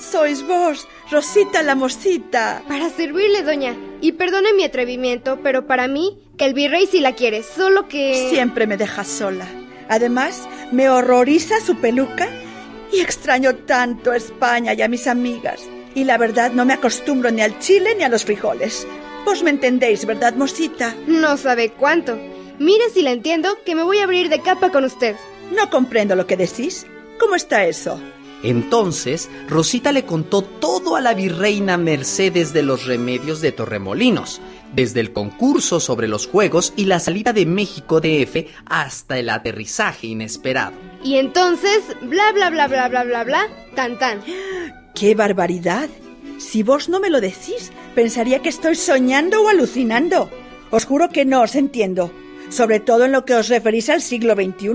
Sois 0.00 0.46
vos, 0.46 0.86
Rosita 1.10 1.62
la 1.62 1.74
mosita. 1.74 2.62
Para 2.68 2.90
servirle, 2.90 3.42
doña. 3.42 3.74
Y 4.02 4.12
perdone 4.12 4.52
mi 4.52 4.64
atrevimiento, 4.64 5.40
pero 5.42 5.66
para 5.66 5.88
mí, 5.88 6.18
el 6.38 6.52
virrey 6.52 6.86
sí 6.86 7.00
la 7.00 7.14
quiere, 7.14 7.42
solo 7.42 7.88
que... 7.88 8.28
Siempre 8.30 8.66
me 8.66 8.76
deja 8.76 9.04
sola. 9.04 9.46
Además, 9.88 10.46
me 10.70 10.90
horroriza 10.90 11.60
su 11.60 11.76
peluca 11.76 12.28
y 12.92 13.00
extraño 13.00 13.54
tanto 13.54 14.10
a 14.10 14.16
España 14.16 14.74
y 14.74 14.82
a 14.82 14.88
mis 14.88 15.06
amigas. 15.06 15.62
Y 15.94 16.04
la 16.04 16.18
verdad 16.18 16.52
no 16.52 16.66
me 16.66 16.74
acostumbro 16.74 17.30
ni 17.30 17.40
al 17.40 17.58
chile 17.58 17.94
ni 17.96 18.04
a 18.04 18.10
los 18.10 18.26
frijoles. 18.26 18.86
Vos 19.24 19.42
me 19.42 19.50
entendéis, 19.50 20.04
¿verdad, 20.04 20.34
mosita? 20.34 20.94
No 21.06 21.38
sabe 21.38 21.70
cuánto. 21.70 22.18
Mire 22.58 22.90
si 22.90 23.02
la 23.02 23.12
entiendo, 23.12 23.58
que 23.64 23.74
me 23.74 23.82
voy 23.82 23.98
a 23.98 24.04
abrir 24.04 24.28
de 24.28 24.40
capa 24.40 24.70
con 24.70 24.84
usted. 24.84 25.16
No 25.54 25.70
comprendo 25.70 26.16
lo 26.16 26.26
que 26.26 26.36
decís. 26.36 26.86
¿Cómo 27.18 27.34
está 27.34 27.64
eso? 27.64 28.00
Entonces, 28.42 29.28
Rosita 29.48 29.90
le 29.90 30.04
contó 30.04 30.42
todo 30.42 30.94
a 30.94 31.00
la 31.00 31.14
virreina 31.14 31.76
Mercedes 31.76 32.52
de 32.52 32.62
los 32.62 32.86
Remedios 32.86 33.40
de 33.40 33.50
Torremolinos, 33.50 34.40
desde 34.74 35.00
el 35.00 35.12
concurso 35.12 35.80
sobre 35.80 36.06
los 36.06 36.28
juegos 36.28 36.72
y 36.76 36.84
la 36.84 37.00
salida 37.00 37.32
de 37.32 37.46
México 37.46 38.00
DF 38.00 38.46
hasta 38.66 39.18
el 39.18 39.30
aterrizaje 39.30 40.08
inesperado. 40.08 40.72
Y 41.02 41.16
entonces, 41.16 41.82
bla 42.02 42.30
bla 42.32 42.50
bla 42.50 42.68
bla 42.68 42.88
bla 42.88 43.04
bla 43.04 43.24
bla, 43.24 43.48
tan 43.74 43.98
tan. 43.98 44.22
¡Qué 44.94 45.14
barbaridad! 45.14 45.88
Si 46.38 46.62
vos 46.62 46.88
no 46.88 47.00
me 47.00 47.10
lo 47.10 47.20
decís, 47.20 47.72
pensaría 47.96 48.40
que 48.40 48.48
estoy 48.48 48.76
soñando 48.76 49.42
o 49.42 49.48
alucinando. 49.48 50.30
Os 50.70 50.84
juro 50.84 51.08
que 51.08 51.24
no 51.24 51.42
os 51.42 51.56
entiendo. 51.56 52.12
Sobre 52.50 52.80
todo 52.80 53.04
en 53.04 53.12
lo 53.12 53.24
que 53.24 53.34
os 53.34 53.48
referís 53.48 53.88
al 53.90 54.00
siglo 54.00 54.34
XXI. 54.34 54.70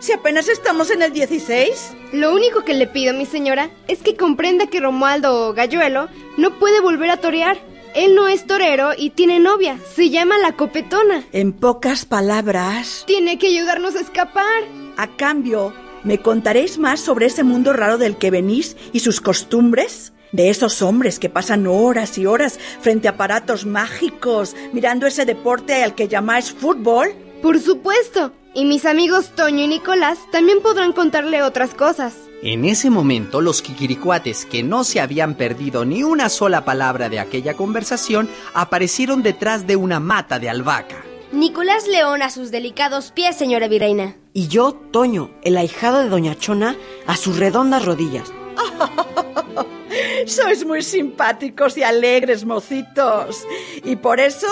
Si 0.00 0.12
apenas 0.12 0.48
estamos 0.48 0.90
en 0.90 1.02
el 1.02 1.12
XVI. 1.14 1.72
Lo 2.12 2.32
único 2.34 2.64
que 2.64 2.74
le 2.74 2.86
pido, 2.86 3.12
mi 3.14 3.26
señora, 3.26 3.70
es 3.88 3.98
que 4.00 4.16
comprenda 4.16 4.66
que 4.68 4.80
Romualdo 4.80 5.52
Galluelo 5.52 6.08
no 6.38 6.58
puede 6.58 6.80
volver 6.80 7.10
a 7.10 7.18
torear. 7.18 7.58
Él 7.94 8.14
no 8.14 8.28
es 8.28 8.46
torero 8.46 8.90
y 8.96 9.10
tiene 9.10 9.40
novia. 9.40 9.78
Se 9.94 10.10
llama 10.10 10.38
la 10.38 10.52
copetona. 10.52 11.24
En 11.32 11.52
pocas 11.52 12.04
palabras, 12.06 13.04
Tiene 13.06 13.36
que 13.38 13.48
ayudarnos 13.48 13.96
a 13.96 14.00
escapar. 14.00 14.64
a 14.96 15.08
cambio, 15.16 15.72
¿me 16.04 16.18
contaréis 16.18 16.78
más 16.78 17.00
sobre 17.00 17.26
ese 17.26 17.42
mundo 17.42 17.72
raro 17.72 17.98
del 17.98 18.16
que 18.16 18.30
venís 18.30 18.76
y 18.92 19.00
sus 19.00 19.20
costumbres? 19.20 20.12
De 20.32 20.48
esos 20.48 20.80
hombres 20.82 21.18
que 21.18 21.28
pasan 21.28 21.66
horas 21.66 22.16
y 22.16 22.26
horas 22.26 22.58
frente 22.80 23.08
a 23.08 23.12
aparatos 23.12 23.66
mágicos, 23.66 24.54
mirando 24.72 25.06
ese 25.06 25.24
deporte 25.24 25.82
al 25.82 25.94
que 25.94 26.08
llamáis 26.08 26.52
fútbol. 26.52 27.14
Por 27.42 27.58
supuesto. 27.58 28.32
Y 28.54 28.64
mis 28.64 28.84
amigos 28.84 29.30
Toño 29.36 29.64
y 29.64 29.68
Nicolás 29.68 30.18
también 30.32 30.60
podrán 30.60 30.92
contarle 30.92 31.42
otras 31.42 31.72
cosas. 31.74 32.14
En 32.42 32.64
ese 32.64 32.90
momento, 32.90 33.40
los 33.40 33.62
quiquiricuates, 33.62 34.44
que 34.44 34.62
no 34.62 34.82
se 34.82 35.00
habían 35.00 35.34
perdido 35.34 35.84
ni 35.84 36.02
una 36.02 36.28
sola 36.28 36.64
palabra 36.64 37.08
de 37.08 37.20
aquella 37.20 37.54
conversación, 37.54 38.28
aparecieron 38.54 39.22
detrás 39.22 39.66
de 39.66 39.76
una 39.76 40.00
mata 40.00 40.38
de 40.38 40.48
albahaca. 40.48 41.04
Nicolás 41.32 41.86
León 41.86 42.22
a 42.22 42.30
sus 42.30 42.50
delicados 42.50 43.12
pies, 43.12 43.36
señora 43.36 43.68
virreina. 43.68 44.16
Y 44.32 44.48
yo, 44.48 44.72
Toño, 44.72 45.30
el 45.42 45.56
ahijado 45.56 46.00
de 46.00 46.08
Doña 46.08 46.34
Chona, 46.36 46.76
a 47.06 47.16
sus 47.16 47.38
redondas 47.38 47.84
rodillas. 47.84 48.32
Sois 50.26 50.64
muy 50.64 50.82
simpáticos 50.82 51.76
y 51.78 51.84
alegres, 51.84 52.44
mocitos. 52.44 53.44
Y 53.84 53.96
por 53.96 54.18
eso 54.18 54.48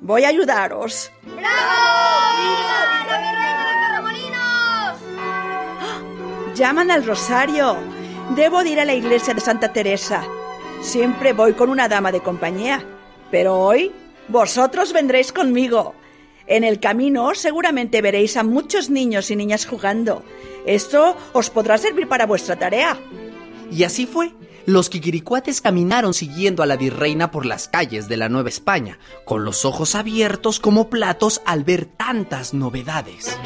voy 0.00 0.24
a 0.24 0.28
ayudaros. 0.28 1.10
Llaman 6.54 6.90
al 6.90 7.06
rosario. 7.06 7.76
Debo 8.36 8.62
de 8.64 8.70
ir 8.70 8.80
a 8.80 8.84
la 8.84 8.94
iglesia 8.94 9.32
de 9.32 9.40
Santa 9.40 9.72
Teresa. 9.72 10.24
Siempre 10.82 11.32
voy 11.32 11.54
con 11.54 11.70
una 11.70 11.88
dama 11.88 12.12
de 12.12 12.20
compañía. 12.20 12.84
Pero 13.30 13.58
hoy 13.58 13.92
vosotros 14.28 14.92
vendréis 14.92 15.32
conmigo. 15.32 15.94
En 16.48 16.64
el 16.64 16.80
camino 16.80 17.34
seguramente 17.34 18.00
veréis 18.00 18.38
a 18.38 18.42
muchos 18.42 18.88
niños 18.88 19.30
y 19.30 19.36
niñas 19.36 19.66
jugando. 19.66 20.24
Esto 20.66 21.14
os 21.34 21.50
podrá 21.50 21.76
servir 21.76 22.08
para 22.08 22.24
vuestra 22.24 22.56
tarea. 22.56 22.98
Y 23.70 23.84
así 23.84 24.06
fue. 24.06 24.32
Los 24.64 24.88
quiquiricuates 24.88 25.60
caminaron 25.60 26.14
siguiendo 26.14 26.62
a 26.62 26.66
la 26.66 26.76
virreina 26.76 27.30
por 27.30 27.44
las 27.44 27.68
calles 27.68 28.08
de 28.08 28.16
la 28.16 28.30
Nueva 28.30 28.48
España, 28.48 28.98
con 29.26 29.44
los 29.44 29.66
ojos 29.66 29.94
abiertos 29.94 30.58
como 30.58 30.88
platos 30.88 31.42
al 31.44 31.64
ver 31.64 31.84
tantas 31.84 32.54
novedades. 32.54 33.36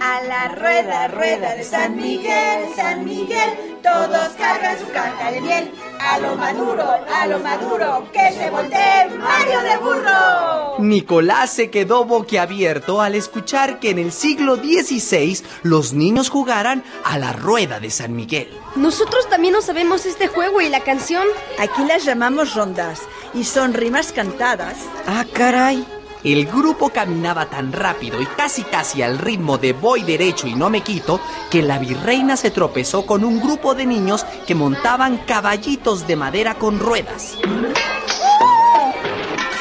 A 0.00 0.22
la 0.22 0.48
rueda, 0.48 1.08
rueda 1.08 1.54
de 1.54 1.64
San 1.64 1.96
Miguel, 1.96 2.64
San 2.76 3.04
Miguel, 3.04 3.50
todos 3.82 4.28
cargan 4.38 4.78
su 4.78 4.90
caja 4.90 5.32
de 5.32 5.40
miel. 5.40 5.70
A 6.06 6.18
lo 6.18 6.36
maduro, 6.36 6.84
a 7.12 7.26
lo 7.26 7.38
maduro, 7.38 8.08
que 8.12 8.32
se 8.32 8.50
voltee 8.50 9.08
Mario 9.18 9.62
de 9.62 9.76
burro. 9.78 10.78
Nicolás 10.78 11.50
se 11.50 11.70
quedó 11.70 12.04
boquiabierto 12.04 13.00
al 13.00 13.14
escuchar 13.14 13.80
que 13.80 13.90
en 13.90 13.98
el 13.98 14.12
siglo 14.12 14.56
XVI 14.56 15.42
los 15.62 15.94
niños 15.94 16.28
jugaran 16.28 16.84
a 17.04 17.18
la 17.18 17.32
rueda 17.32 17.80
de 17.80 17.90
San 17.90 18.14
Miguel. 18.14 18.48
Nosotros 18.76 19.28
también 19.30 19.54
no 19.54 19.62
sabemos 19.62 20.04
este 20.04 20.28
juego 20.28 20.60
y 20.60 20.68
la 20.68 20.80
canción. 20.80 21.26
Aquí 21.58 21.84
las 21.84 22.04
llamamos 22.04 22.54
rondas 22.54 23.00
y 23.32 23.44
son 23.44 23.72
rimas 23.72 24.12
cantadas. 24.12 24.76
Ah, 25.06 25.24
caray. 25.32 25.86
El 26.24 26.46
grupo 26.46 26.88
caminaba 26.88 27.50
tan 27.50 27.70
rápido 27.70 28.22
y 28.22 28.24
casi 28.24 28.62
casi 28.62 29.02
al 29.02 29.18
ritmo 29.18 29.58
de 29.58 29.74
voy 29.74 30.02
derecho 30.04 30.46
y 30.46 30.54
no 30.54 30.70
me 30.70 30.80
quito 30.80 31.20
que 31.50 31.60
la 31.60 31.78
virreina 31.78 32.38
se 32.38 32.50
tropezó 32.50 33.04
con 33.04 33.24
un 33.24 33.42
grupo 33.42 33.74
de 33.74 33.84
niños 33.84 34.24
que 34.46 34.54
montaban 34.54 35.18
caballitos 35.18 36.06
de 36.06 36.16
madera 36.16 36.54
con 36.54 36.78
ruedas. 36.80 37.36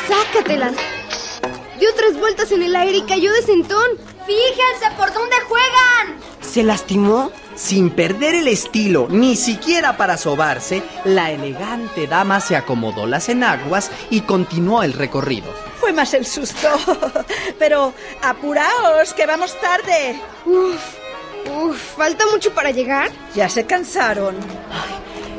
¡Sácatelas! 0.07 0.73
Dio 1.81 1.89
tres 1.97 2.17
vueltas 2.17 2.49
en 2.53 2.63
el 2.63 2.73
aire 2.77 2.99
y 2.99 3.01
cayó 3.01 3.33
de 3.33 3.41
sentón. 3.41 3.97
Fíjense 4.25 4.95
por 4.95 5.11
dónde 5.13 5.35
juegan. 5.49 6.17
¿Se 6.39 6.63
lastimó? 6.63 7.29
Sin 7.55 7.91
perder 7.91 8.33
el 8.35 8.47
estilo, 8.47 9.07
ni 9.09 9.35
siquiera 9.35 9.95
para 9.95 10.17
sobarse, 10.17 10.81
la 11.05 11.31
elegante 11.31 12.07
dama 12.07 12.39
se 12.39 12.55
acomodó 12.55 13.05
las 13.05 13.29
enaguas 13.29 13.91
y 14.09 14.21
continuó 14.21 14.81
el 14.83 14.93
recorrido. 14.93 15.53
Fue 15.79 15.93
más 15.93 16.13
el 16.13 16.25
susto. 16.25 16.67
Pero 17.59 17.93
apuraos, 18.21 19.13
que 19.13 19.25
vamos 19.27 19.55
tarde. 19.59 20.19
Uf, 20.45 20.97
uf, 21.55 21.77
¿falta 21.97 22.25
mucho 22.31 22.53
para 22.53 22.71
llegar? 22.71 23.11
Ya 23.35 23.47
se 23.49 23.65
cansaron. 23.65 24.35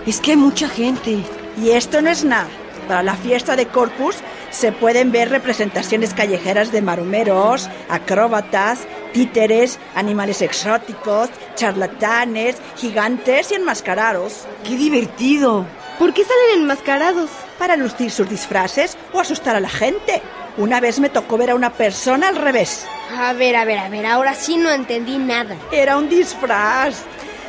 Es 0.07 0.21
que 0.21 0.33
hay 0.33 0.37
mucha 0.37 0.69
gente. 0.69 1.19
Y 1.61 1.71
esto 1.71 2.01
no 2.01 2.11
es 2.11 2.25
nada. 2.25 2.49
Para 2.87 3.03
la 3.03 3.15
fiesta 3.15 3.57
de 3.57 3.67
Corpus 3.67 4.17
se 4.55 4.71
pueden 4.73 5.11
ver 5.11 5.31
representaciones 5.31 6.15
callejeras 6.15 6.71
de 6.71 6.81
marumeros, 6.81 7.69
acróbatas, 7.89 8.81
títeres, 9.13 9.79
animales 9.95 10.43
exóticos, 10.43 11.29
charlatanes, 11.57 12.57
gigantes 12.77 13.51
y 13.51 13.57
enmascarados. 13.57 14.47
¡Qué 14.63 14.77
divertido! 14.77 15.67
¿Por 15.99 16.15
qué 16.15 16.23
salen 16.25 16.63
enmascarados? 16.63 17.31
Para 17.59 17.77
lucir 17.77 18.11
sus 18.11 18.29
disfraces 18.29 18.97
o 19.13 19.21
asustar 19.21 19.57
a 19.57 19.61
la 19.61 19.69
gente. 19.69 20.23
Una 20.57 20.81
vez 20.81 21.01
me 21.01 21.09
tocó 21.09 21.37
ver 21.37 21.51
a 21.51 21.55
una 21.57 21.73
persona 21.73 22.29
al 22.29 22.37
revés. 22.37 22.87
A 23.17 23.33
ver, 23.33 23.57
a 23.57 23.65
ver, 23.65 23.79
a 23.79 23.89
ver, 23.89 24.07
ahora 24.07 24.35
sí 24.35 24.57
no 24.57 24.71
entendí 24.71 25.19
nada. 25.19 25.57
Era 25.73 25.97
un 25.97 26.09
disfraz. 26.09 27.03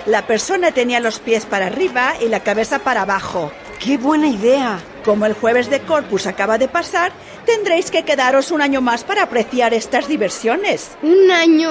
La 0.08 0.26
persona 0.26 0.72
tenía 0.72 1.00
los 1.00 1.20
pies 1.20 1.46
para 1.46 1.68
arriba 1.68 2.14
y 2.20 2.30
la 2.30 2.40
cabeza 2.40 2.80
para 2.80 3.04
abajo. 3.04 3.52
¡Qué 3.80 3.98
buena 3.98 4.28
idea! 4.28 4.80
Como 5.06 5.28
el 5.28 5.34
jueves 5.34 5.70
de 5.70 5.82
Corpus 5.82 6.26
acaba 6.26 6.58
de 6.58 6.68
pasar, 6.68 7.12
tendréis 7.46 7.92
que 7.92 8.04
quedaros 8.04 8.50
un 8.50 8.62
año 8.62 8.82
más 8.82 9.04
para 9.04 9.22
apreciar 9.24 9.74
estas 9.74 10.08
diversiones. 10.08 10.98
¿Un 11.04 11.30
año? 11.30 11.70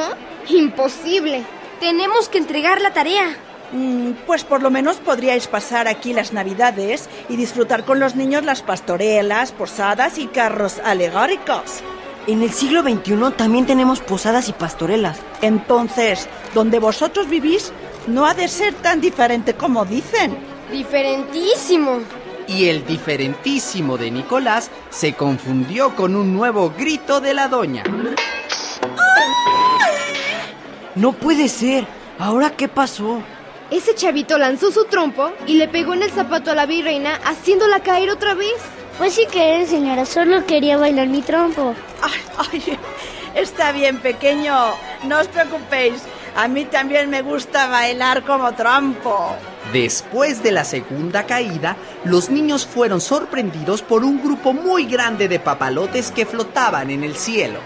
Imposible. 0.48 1.42
Tenemos 1.80 2.28
que 2.28 2.38
entregar 2.38 2.80
la 2.80 2.92
tarea. 2.92 3.36
Mm, 3.72 4.12
Pues 4.26 4.44
por 4.44 4.62
lo 4.62 4.70
menos 4.70 4.98
podríais 4.98 5.48
pasar 5.48 5.88
aquí 5.88 6.12
las 6.12 6.32
navidades 6.32 7.08
y 7.28 7.34
disfrutar 7.36 7.84
con 7.84 7.98
los 7.98 8.14
niños 8.14 8.44
las 8.44 8.62
pastorelas, 8.62 9.50
posadas 9.50 10.18
y 10.18 10.28
carros 10.28 10.78
alegóricos. 10.84 11.82
En 12.28 12.40
el 12.42 12.52
siglo 12.52 12.82
XXI 12.82 13.32
también 13.36 13.66
tenemos 13.66 14.00
posadas 14.00 14.48
y 14.48 14.52
pastorelas. 14.52 15.18
Entonces, 15.42 16.28
donde 16.54 16.78
vosotros 16.78 17.28
vivís, 17.28 17.72
no 18.06 18.26
ha 18.26 18.34
de 18.34 18.46
ser 18.46 18.74
tan 18.74 19.00
diferente 19.00 19.54
como 19.54 19.84
dicen. 19.84 20.36
Diferentísimo. 20.70 21.98
Y 22.46 22.68
el 22.68 22.86
diferentísimo 22.86 23.96
de 23.96 24.10
Nicolás 24.10 24.70
se 24.90 25.14
confundió 25.14 25.96
con 25.96 26.14
un 26.14 26.34
nuevo 26.34 26.72
grito 26.76 27.20
de 27.20 27.34
la 27.34 27.48
doña. 27.48 27.84
No 30.94 31.12
puede 31.12 31.48
ser. 31.48 31.86
¿Ahora 32.18 32.50
qué 32.50 32.68
pasó? 32.68 33.22
Ese 33.70 33.94
chavito 33.94 34.38
lanzó 34.38 34.70
su 34.70 34.84
trompo 34.84 35.32
y 35.46 35.54
le 35.54 35.68
pegó 35.68 35.94
en 35.94 36.02
el 36.02 36.10
zapato 36.10 36.52
a 36.52 36.54
la 36.54 36.66
virreina, 36.66 37.18
haciéndola 37.24 37.80
caer 37.80 38.10
otra 38.10 38.34
vez. 38.34 38.54
Pues 38.98 39.14
sí 39.14 39.26
que 39.30 39.66
señora, 39.66 40.04
solo 40.06 40.46
quería 40.46 40.76
bailar 40.76 41.08
mi 41.08 41.22
trompo. 41.22 41.74
Ay, 42.00 42.20
ay, 42.52 42.78
está 43.34 43.72
bien, 43.72 43.98
pequeño. 43.98 44.54
No 45.04 45.18
os 45.18 45.26
preocupéis. 45.26 46.02
A 46.36 46.48
mí 46.48 46.64
también 46.64 47.10
me 47.10 47.22
gusta 47.22 47.68
bailar 47.68 48.24
como 48.24 48.52
trompo. 48.54 49.36
Después 49.72 50.42
de 50.42 50.50
la 50.50 50.64
segunda 50.64 51.26
caída, 51.26 51.76
los 52.04 52.28
niños 52.28 52.66
fueron 52.66 53.00
sorprendidos 53.00 53.82
por 53.82 54.04
un 54.04 54.20
grupo 54.20 54.52
muy 54.52 54.86
grande 54.86 55.28
de 55.28 55.38
papalotes 55.38 56.10
que 56.10 56.26
flotaban 56.26 56.90
en 56.90 57.04
el 57.04 57.14
cielo. 57.14 57.60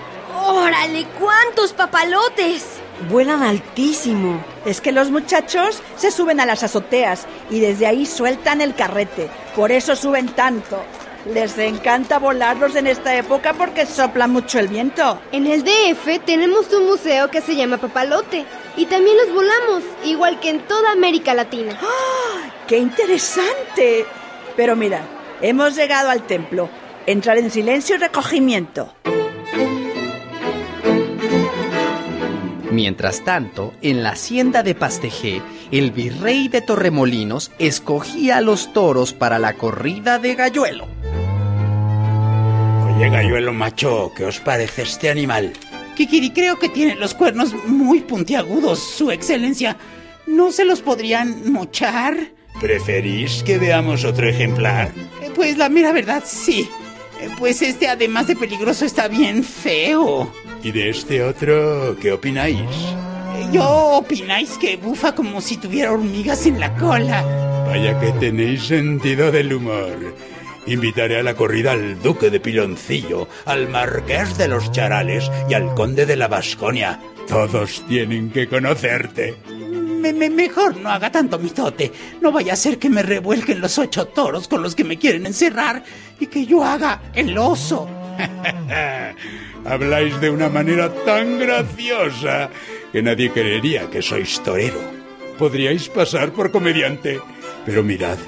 ¡Órale! 0.44 1.07
¿Cuántos 1.18 1.72
papalotes? 1.72 2.64
Vuelan 3.11 3.42
altísimo. 3.42 4.44
Es 4.66 4.81
que 4.83 4.92
los 4.92 5.11
muchachos 5.11 5.83
se 5.96 6.11
suben 6.11 6.38
a 6.38 6.46
las 6.46 6.62
azoteas 6.62 7.26
y 7.50 7.61
desde 7.61 7.87
ahí 7.87 8.04
sueltan 8.04 8.61
el 8.61 8.74
carrete. 8.74 9.31
Por 9.57 9.72
eso 9.72 9.96
suben 9.96 10.28
tanto. 10.28 10.83
Les 11.26 11.59
encanta 11.59 12.18
volarlos 12.18 12.76
en 12.76 12.87
esta 12.87 13.14
época 13.16 13.52
porque 13.52 13.87
sopla 13.87 14.26
mucho 14.26 14.59
el 14.59 14.68
viento. 14.68 15.20
En 15.33 15.46
el 15.46 15.62
DF 15.64 16.24
tenemos 16.24 16.72
un 16.72 16.87
museo 16.87 17.31
que 17.31 17.40
se 17.40 17.57
llama 17.57 17.76
Papalote 17.78 18.44
y 18.76 18.87
también 18.87 19.16
los 19.16 19.35
volamos, 19.35 19.83
igual 20.04 20.40
que 20.40 20.50
en 20.50 20.61
toda 20.61 20.92
América 20.92 21.35
Latina. 21.35 21.78
¡Ah! 21.83 22.50
¡Qué 22.66 22.78
interesante! 22.78 24.07
Pero 24.57 24.76
mira, 24.76 25.02
hemos 25.40 25.74
llegado 25.74 26.11
al 26.11 26.26
templo. 26.26 26.68
Entrar 27.07 27.38
en 27.38 27.50
silencio 27.50 27.96
y 27.96 27.98
recogimiento. 27.98 28.92
Mientras 32.83 33.25
tanto, 33.25 33.75
en 33.83 34.05
la 34.05 34.11
hacienda 34.11 34.62
de 34.62 34.77
Pastejé, 34.77 35.43
el 35.73 35.91
virrey 35.91 36.47
de 36.47 36.61
Torremolinos 36.61 37.51
escogía 37.59 38.37
a 38.37 38.41
los 38.41 38.73
toros 38.73 39.12
para 39.12 39.41
la 39.41 39.55
corrida 39.55 40.21
de 40.21 40.37
Galluelo. 40.37 40.87
Oye, 42.95 43.11
Galluelo 43.11 43.53
macho, 43.53 44.12
¿qué 44.17 44.27
os 44.27 44.38
parece 44.38 44.83
este 44.83 45.11
animal? 45.11 45.55
Kikiri 45.97 46.31
creo 46.31 46.61
que 46.61 46.69
tiene 46.69 46.95
los 46.95 47.14
cuernos 47.14 47.53
muy 47.67 47.99
puntiagudos, 48.03 48.79
Su 48.79 49.11
Excelencia. 49.11 49.77
¿No 50.29 50.53
se 50.53 50.64
los 50.64 50.81
podrían 50.81 51.51
mochar? 51.51 52.17
¿Preferís 52.61 53.43
que 53.43 53.59
veamos 53.59 54.05
otro 54.05 54.29
ejemplar? 54.29 54.93
Eh, 55.21 55.33
Pues 55.35 55.59
la 55.59 55.69
mera 55.69 55.91
verdad, 55.91 56.23
sí. 56.25 56.69
Eh, 57.21 57.29
Pues 57.41 57.61
este, 57.61 57.88
además 57.88 58.29
de 58.29 58.37
peligroso, 58.37 58.85
está 58.85 59.09
bien 59.09 59.43
feo. 59.43 60.33
¿Y 60.62 60.73
de 60.73 60.90
este 60.90 61.23
otro 61.23 61.97
qué 62.01 62.12
opináis? 62.12 62.59
Yo 63.53 63.64
opináis 63.99 64.59
que 64.59 64.77
bufa 64.77 65.14
como 65.14 65.40
si 65.40 65.57
tuviera 65.57 65.92
hormigas 65.92 66.47
en 66.47 66.59
la 66.61 66.75
cola. 66.77 67.23
Vaya 67.68 67.99
que 68.01 68.11
tenéis 68.12 68.64
sentido 68.64 69.31
del 69.31 69.53
humor. 69.55 70.14
Invitaré 70.66 71.18
a 71.21 71.23
la 71.23 71.35
corrida 71.35 71.73
al 71.73 72.03
duque 72.03 72.29
de 72.31 72.40
Piloncillo, 72.40 73.29
al 73.47 73.68
marqués 73.68 74.37
de 74.37 74.49
los 74.49 74.71
Charales 74.73 75.31
y 75.49 75.55
al 75.55 75.75
conde 75.75 76.05
de 76.05 76.16
la 76.16 76.29
Vasconia. 76.29 77.01
Todos 77.27 77.85
tienen 77.88 78.31
que 78.31 78.49
conocerte. 78.49 79.37
Me- 79.49 80.12
me- 80.12 80.31
mejor 80.31 80.77
no 80.77 80.90
haga 80.90 81.11
tanto 81.11 81.38
mitote. 81.38 81.90
No 82.21 82.31
vaya 82.33 82.53
a 82.53 82.57
ser 82.57 82.79
que 82.79 82.90
me 82.90 83.03
revuelquen 83.03 83.61
los 83.61 83.79
ocho 83.79 84.07
toros 84.07 84.47
con 84.49 84.62
los 84.62 84.75
que 84.75 84.85
me 84.85 84.99
quieren 84.99 85.27
encerrar 85.27 85.83
y 86.21 86.27
que 86.27 86.44
yo 86.47 86.62
haga 86.64 87.01
el 87.14 87.37
oso. 87.38 87.88
Habláis 89.64 90.20
de 90.20 90.31
una 90.31 90.48
manera 90.48 90.92
tan 91.04 91.38
graciosa 91.38 92.50
que 92.92 93.02
nadie 93.02 93.31
creería 93.31 93.90
que 93.90 94.02
sois 94.02 94.40
torero. 94.42 94.81
Podríais 95.38 95.88
pasar 95.88 96.33
por 96.33 96.50
comediante, 96.50 97.20
pero 97.64 97.83
mirad, 97.83 98.18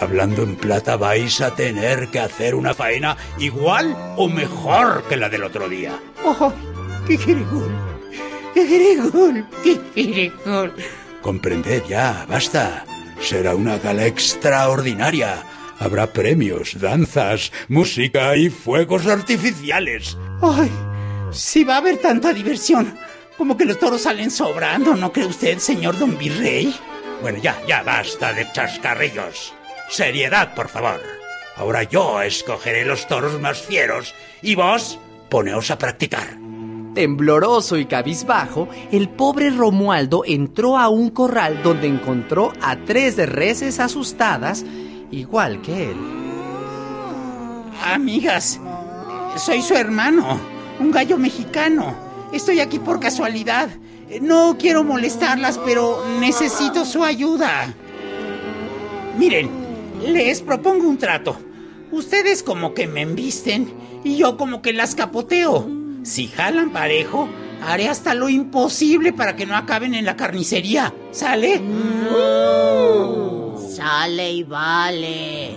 hablando 0.00 0.42
en 0.42 0.56
plata 0.56 0.96
vais 0.96 1.40
a 1.40 1.54
tener 1.54 2.08
que 2.08 2.20
hacer 2.20 2.54
una 2.54 2.72
faena 2.72 3.16
igual 3.38 3.96
o 4.16 4.28
mejor 4.28 5.04
que 5.08 5.16
la 5.16 5.28
del 5.28 5.44
otro 5.44 5.68
día. 5.68 5.98
¡Oh! 6.24 6.52
¡Kikirigul! 7.06 7.70
¡Kikirigul! 8.54 9.46
¡Kikirigul! 9.62 10.72
Comprended 11.22 11.82
ya, 11.88 12.24
basta. 12.28 12.84
Será 13.20 13.54
una 13.54 13.78
gala 13.78 14.06
extraordinaria. 14.06 15.42
Habrá 15.78 16.12
premios, 16.12 16.80
danzas, 16.80 17.52
música 17.68 18.36
y 18.36 18.48
fuegos 18.48 19.06
artificiales. 19.06 20.16
¡Ay! 20.40 20.70
Si 21.32 21.64
va 21.64 21.74
a 21.74 21.78
haber 21.78 21.98
tanta 21.98 22.32
diversión, 22.32 22.96
como 23.36 23.56
que 23.56 23.66
los 23.66 23.78
toros 23.78 24.02
salen 24.02 24.30
sobrando, 24.30 24.94
¿no 24.94 25.12
cree 25.12 25.26
usted, 25.26 25.58
señor 25.58 25.98
don 25.98 26.16
Virrey? 26.16 26.74
Bueno, 27.20 27.38
ya, 27.38 27.60
ya 27.66 27.82
basta 27.82 28.32
de 28.32 28.50
chascarrillos. 28.52 29.52
Seriedad, 29.90 30.54
por 30.54 30.68
favor. 30.68 31.00
Ahora 31.56 31.82
yo 31.82 32.20
escogeré 32.22 32.84
los 32.84 33.06
toros 33.06 33.40
más 33.40 33.58
fieros 33.58 34.14
y 34.42 34.54
vos 34.54 34.98
poneos 35.28 35.70
a 35.70 35.78
practicar. 35.78 36.38
Tembloroso 36.94 37.76
y 37.76 37.84
cabizbajo, 37.84 38.68
el 38.90 39.10
pobre 39.10 39.50
Romualdo 39.50 40.22
entró 40.24 40.78
a 40.78 40.88
un 40.88 41.10
corral 41.10 41.62
donde 41.62 41.86
encontró 41.86 42.52
a 42.62 42.76
tres 42.76 43.16
reses 43.16 43.80
asustadas 43.80 44.64
igual 45.10 45.60
que 45.62 45.90
él. 45.90 45.96
Amigas, 47.84 48.60
soy 49.36 49.62
su 49.62 49.74
hermano, 49.74 50.38
un 50.80 50.90
gallo 50.90 51.18
mexicano. 51.18 51.94
Estoy 52.32 52.60
aquí 52.60 52.78
por 52.78 53.00
casualidad. 53.00 53.68
No 54.20 54.56
quiero 54.58 54.84
molestarlas, 54.84 55.58
pero 55.58 56.04
necesito 56.20 56.84
su 56.84 57.04
ayuda. 57.04 57.74
Miren, 59.18 59.50
les 60.04 60.42
propongo 60.42 60.88
un 60.88 60.98
trato. 60.98 61.36
Ustedes 61.90 62.42
como 62.42 62.74
que 62.74 62.86
me 62.86 63.02
embisten 63.02 63.72
y 64.04 64.16
yo 64.16 64.36
como 64.36 64.62
que 64.62 64.72
las 64.72 64.94
capoteo. 64.94 65.68
Si 66.02 66.28
jalan 66.28 66.70
parejo, 66.70 67.28
haré 67.66 67.88
hasta 67.88 68.14
lo 68.14 68.28
imposible 68.28 69.12
para 69.12 69.36
que 69.36 69.46
no 69.46 69.56
acaben 69.56 69.94
en 69.94 70.04
la 70.04 70.16
carnicería. 70.16 70.92
¿Sale? 71.10 71.60
Sale 73.76 74.32
y 74.32 74.42
vale. 74.42 75.54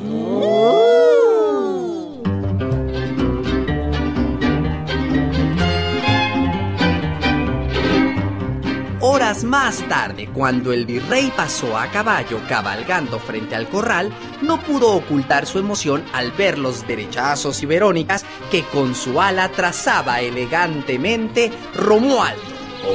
Horas 8.99 9.45
más 9.45 9.87
tarde, 9.87 10.29
cuando 10.33 10.73
el 10.73 10.85
virrey 10.85 11.31
pasó 11.33 11.77
a 11.77 11.87
caballo 11.87 12.41
cabalgando 12.49 13.19
frente 13.19 13.55
al 13.55 13.69
corral, 13.69 14.11
no 14.41 14.59
pudo 14.59 14.91
ocultar 14.95 15.45
su 15.45 15.57
emoción 15.57 16.03
al 16.11 16.33
ver 16.33 16.59
los 16.59 16.85
derechazos 16.85 17.63
y 17.63 17.67
verónicas 17.67 18.25
que 18.51 18.63
con 18.63 18.95
su 18.95 19.21
ala 19.21 19.47
trazaba 19.47 20.19
elegantemente 20.19 21.53
Romualdo. 21.73 22.41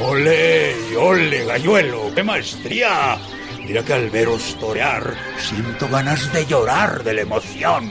¡Ole, 0.03 0.75
ole, 0.99 1.47
galluelo! 1.47 2.15
¡Qué 2.15 2.23
maestría! 2.23 3.19
Mira 3.65 3.83
que 3.83 3.95
al 3.95 4.11
veros 4.11 4.57
torear 4.61 5.15
siento 5.39 5.89
ganas 5.89 6.33
de 6.33 6.45
llorar 6.47 7.03
de 7.03 7.15
la 7.15 7.23
emoción. 7.23 7.91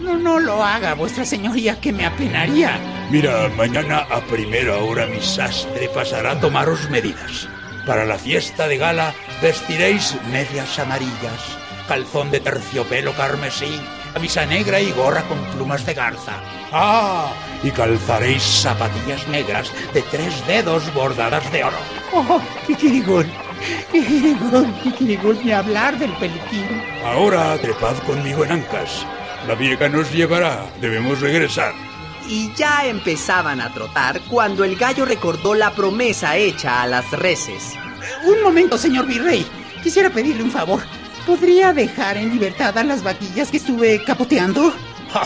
No, 0.00 0.16
no 0.16 0.40
lo 0.40 0.64
haga, 0.64 0.94
vuestra 0.94 1.26
señoría, 1.26 1.78
que 1.78 1.92
me 1.92 2.06
apenaría. 2.06 2.78
Mira, 3.10 3.48
mañana 3.50 4.06
a 4.10 4.20
primera 4.20 4.78
hora 4.78 5.06
mi 5.06 5.20
sastre 5.20 5.90
pasará 5.92 6.32
a 6.32 6.40
tomaros 6.40 6.88
medidas. 6.88 7.48
Para 7.86 8.06
la 8.06 8.18
fiesta 8.18 8.66
de 8.66 8.78
gala 8.78 9.14
vestiréis 9.42 10.16
medias 10.30 10.78
amarillas, 10.78 11.58
calzón 11.86 12.30
de 12.30 12.40
terciopelo 12.40 13.12
carmesí, 13.14 13.80
camisa 14.14 14.46
negra 14.46 14.80
y 14.80 14.90
gorra 14.92 15.22
con 15.22 15.38
plumas 15.56 15.84
de 15.84 15.94
garza. 15.94 16.32
¡Ah! 16.72 17.32
Y 17.62 17.70
calzaréis 17.70 18.42
zapatillas 18.42 19.28
negras 19.28 19.70
de 19.92 20.02
tres 20.02 20.46
dedos 20.46 20.92
bordadas 20.94 21.50
de 21.52 21.64
oro. 21.64 21.76
¡Oh! 22.12 22.40
Kikirigul, 22.66 23.24
Kikirigul, 23.24 23.49
ni 25.44 25.52
hablar 25.52 25.98
del 25.98 26.12
peliquín. 26.12 26.82
Ahora 27.04 27.56
trepad 27.58 27.96
conmigo 27.98 28.44
en 28.44 28.52
ancas. 28.52 29.06
La 29.46 29.54
vieja 29.54 29.88
nos 29.88 30.12
llevará. 30.12 30.66
Debemos 30.80 31.20
regresar. 31.20 31.72
Y 32.28 32.52
ya 32.54 32.86
empezaban 32.86 33.60
a 33.60 33.72
trotar 33.72 34.20
cuando 34.28 34.64
el 34.64 34.76
gallo 34.76 35.04
recordó 35.04 35.54
la 35.54 35.72
promesa 35.72 36.36
hecha 36.36 36.82
a 36.82 36.86
las 36.86 37.10
reses. 37.12 37.74
Un 38.24 38.42
momento, 38.42 38.76
señor 38.78 39.06
virrey. 39.06 39.46
Quisiera 39.82 40.10
pedirle 40.10 40.42
un 40.42 40.50
favor. 40.50 40.82
¿Podría 41.26 41.72
dejar 41.72 42.16
en 42.16 42.30
libertad 42.30 42.76
a 42.76 42.84
las 42.84 43.02
vaquillas 43.02 43.50
que 43.50 43.56
estuve 43.56 44.02
capoteando? 44.04 44.72
¡Ja! 45.12 45.22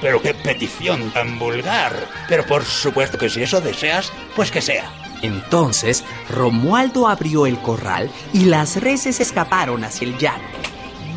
Pero 0.00 0.20
qué 0.20 0.34
petición 0.34 1.10
tan 1.12 1.38
vulgar. 1.38 1.92
Pero 2.28 2.44
por 2.44 2.64
supuesto 2.64 3.16
que 3.16 3.30
si 3.30 3.42
eso 3.42 3.60
deseas, 3.60 4.12
pues 4.36 4.50
que 4.50 4.60
sea. 4.60 4.90
Entonces, 5.24 6.04
Romualdo 6.28 7.08
abrió 7.08 7.46
el 7.46 7.58
corral 7.58 8.10
y 8.34 8.44
las 8.44 8.80
reses 8.80 9.20
escaparon 9.20 9.82
hacia 9.82 10.06
el 10.06 10.18
llano. 10.18 10.44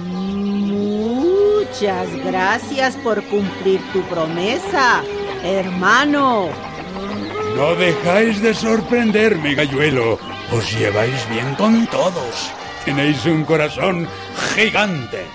Muchas 0.01 2.07
gracias 2.23 2.95
por 2.95 3.21
cumplir 3.25 3.81
tu 3.91 4.01
promesa, 4.03 5.03
hermano. 5.43 6.47
No 7.57 7.75
dejáis 7.75 8.41
de 8.41 8.53
sorprenderme, 8.53 9.55
galluelo. 9.55 10.17
Os 10.53 10.71
lleváis 10.71 11.27
bien 11.29 11.53
con 11.55 11.85
todos. 11.87 12.49
Tenéis 12.85 13.25
un 13.25 13.43
corazón 13.43 14.07
gigante. 14.55 15.25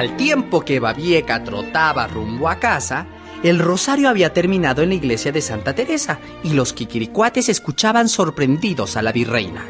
Al 0.00 0.16
tiempo 0.16 0.62
que 0.62 0.80
Babieca 0.80 1.44
trotaba 1.44 2.06
rumbo 2.06 2.48
a 2.48 2.58
casa, 2.58 3.06
el 3.42 3.58
rosario 3.58 4.08
había 4.08 4.32
terminado 4.32 4.80
en 4.80 4.88
la 4.88 4.94
iglesia 4.94 5.30
de 5.30 5.42
Santa 5.42 5.74
Teresa 5.74 6.18
y 6.42 6.54
los 6.54 6.72
quiquiricuates 6.72 7.50
escuchaban 7.50 8.08
sorprendidos 8.08 8.96
a 8.96 9.02
la 9.02 9.12
virreina. 9.12 9.62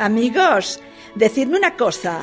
Amigos, 0.00 0.80
decidme 1.14 1.56
una 1.56 1.76
cosa. 1.76 2.22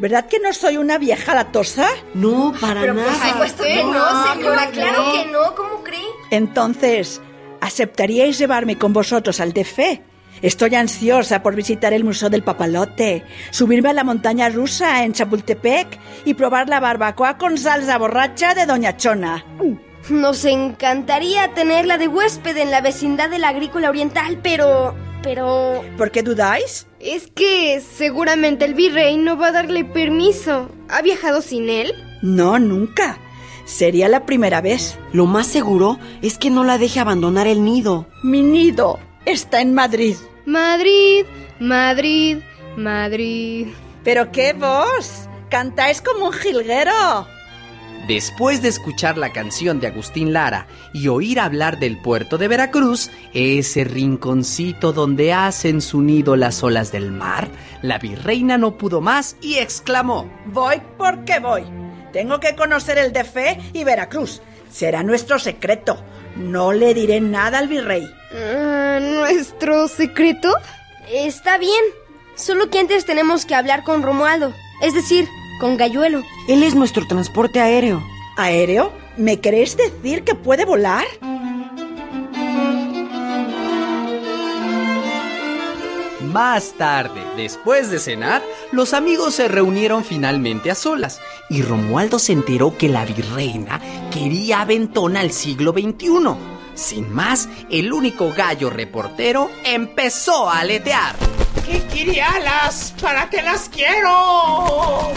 ¿Verdad 0.00 0.26
que 0.26 0.40
no 0.40 0.52
soy 0.52 0.76
una 0.76 0.98
vieja 0.98 1.36
latosa? 1.36 1.86
No, 2.14 2.52
para 2.60 2.80
Pero 2.80 2.94
por 2.96 3.04
nada. 3.04 3.30
supuesto 3.30 3.62
que 3.62 3.84
no, 3.84 4.32
señora, 4.34 4.70
claro 4.72 5.12
que 5.12 5.30
no, 5.30 5.54
¿cómo 5.54 5.84
cree? 5.84 6.02
Entonces, 6.32 7.20
¿aceptaríais 7.60 8.38
llevarme 8.38 8.76
con 8.76 8.92
vosotros 8.92 9.38
al 9.38 9.52
DF? 9.52 10.00
Estoy 10.42 10.74
ansiosa 10.76 11.42
por 11.42 11.54
visitar 11.56 11.92
el 11.92 12.04
Museo 12.04 12.30
del 12.30 12.44
Papalote, 12.44 13.24
subirme 13.50 13.90
a 13.90 13.92
la 13.92 14.04
montaña 14.04 14.48
rusa 14.48 15.04
en 15.04 15.12
Chapultepec 15.12 15.98
y 16.24 16.34
probar 16.34 16.68
la 16.68 16.80
barbacoa 16.80 17.38
con 17.38 17.58
salsa 17.58 17.98
borracha 17.98 18.54
de 18.54 18.66
Doña 18.66 18.96
Chona. 18.96 19.44
Nos 20.10 20.44
encantaría 20.44 21.54
tenerla 21.54 21.98
de 21.98 22.08
huésped 22.08 22.56
en 22.56 22.70
la 22.70 22.80
vecindad 22.80 23.28
de 23.30 23.38
la 23.38 23.48
Agrícola 23.48 23.90
Oriental, 23.90 24.38
pero... 24.42 24.94
pero... 25.22 25.82
¿Por 25.96 26.10
qué 26.10 26.22
dudáis? 26.22 26.86
Es 27.00 27.26
que 27.26 27.80
seguramente 27.80 28.64
el 28.64 28.74
virrey 28.74 29.16
no 29.16 29.36
va 29.36 29.48
a 29.48 29.52
darle 29.52 29.84
permiso. 29.84 30.70
¿Ha 30.88 31.02
viajado 31.02 31.42
sin 31.42 31.68
él? 31.68 31.92
No, 32.22 32.58
nunca. 32.58 33.18
Sería 33.64 34.08
la 34.08 34.24
primera 34.24 34.60
vez. 34.62 34.98
Lo 35.12 35.26
más 35.26 35.46
seguro 35.46 35.98
es 36.22 36.38
que 36.38 36.48
no 36.48 36.64
la 36.64 36.78
deje 36.78 37.00
abandonar 37.00 37.46
el 37.46 37.62
nido. 37.64 38.06
Mi 38.22 38.42
nido 38.42 38.98
está 39.28 39.60
en 39.60 39.74
Madrid. 39.74 40.16
Madrid, 40.46 41.24
Madrid, 41.60 42.38
Madrid. 42.76 43.68
¿Pero 44.04 44.32
qué 44.32 44.52
voz? 44.54 45.28
Cantáis 45.50 46.00
como 46.00 46.26
un 46.26 46.32
jilguero. 46.32 47.26
Después 48.06 48.62
de 48.62 48.68
escuchar 48.68 49.18
la 49.18 49.32
canción 49.32 49.80
de 49.80 49.88
Agustín 49.88 50.32
Lara 50.32 50.66
y 50.94 51.08
oír 51.08 51.38
hablar 51.38 51.78
del 51.78 52.00
puerto 52.00 52.38
de 52.38 52.48
Veracruz, 52.48 53.10
ese 53.34 53.84
rinconcito 53.84 54.94
donde 54.94 55.34
hacen 55.34 55.82
su 55.82 56.00
nido 56.00 56.34
las 56.34 56.62
olas 56.62 56.90
del 56.90 57.12
mar, 57.12 57.48
la 57.82 57.98
virreina 57.98 58.56
no 58.56 58.78
pudo 58.78 59.02
más 59.02 59.36
y 59.42 59.56
exclamó: 59.56 60.30
Voy 60.46 60.80
porque 60.96 61.38
voy. 61.38 61.64
Tengo 62.12 62.40
que 62.40 62.56
conocer 62.56 62.96
el 62.96 63.12
DF 63.12 63.36
y 63.74 63.84
Veracruz. 63.84 64.40
Será 64.70 65.02
nuestro 65.02 65.38
secreto. 65.38 65.96
No 66.36 66.72
le 66.72 66.94
diré 66.94 67.20
nada 67.20 67.58
al 67.58 67.68
virrey. 67.68 68.08
Ah, 68.32 68.98
¿Nuestro 69.00 69.88
secreto? 69.88 70.54
Está 71.12 71.58
bien. 71.58 71.82
Solo 72.36 72.70
que 72.70 72.78
antes 72.78 73.04
tenemos 73.04 73.44
que 73.46 73.54
hablar 73.54 73.82
con 73.82 74.02
Romualdo. 74.02 74.52
Es 74.82 74.94
decir, 74.94 75.26
con 75.60 75.76
Galluelo. 75.76 76.22
Él 76.48 76.62
es 76.62 76.74
nuestro 76.74 77.06
transporte 77.06 77.60
aéreo. 77.60 78.02
¿Aéreo? 78.36 78.92
¿Me 79.16 79.40
queréis 79.40 79.76
decir 79.76 80.22
que 80.22 80.34
puede 80.36 80.64
volar? 80.64 81.04
Más 86.28 86.74
tarde, 86.74 87.22
después 87.36 87.90
de 87.90 87.98
cenar, 87.98 88.42
los 88.70 88.92
amigos 88.92 89.34
se 89.34 89.48
reunieron 89.48 90.04
finalmente 90.04 90.70
a 90.70 90.74
solas 90.74 91.22
y 91.48 91.62
Romualdo 91.62 92.18
se 92.18 92.32
enteró 92.34 92.76
que 92.76 92.90
la 92.90 93.06
virreina 93.06 93.80
quería 94.12 94.60
aventón 94.60 95.16
al 95.16 95.32
siglo 95.32 95.72
XXI. 95.72 96.34
Sin 96.74 97.10
más, 97.14 97.48
el 97.70 97.94
único 97.94 98.30
gallo 98.36 98.68
reportero 98.68 99.50
empezó 99.64 100.50
a 100.50 100.58
aletear. 100.58 101.16
¡Kikirialas! 101.64 102.94
¿Para 103.00 103.30
qué 103.30 103.40
las 103.40 103.70
quiero? 103.70 105.10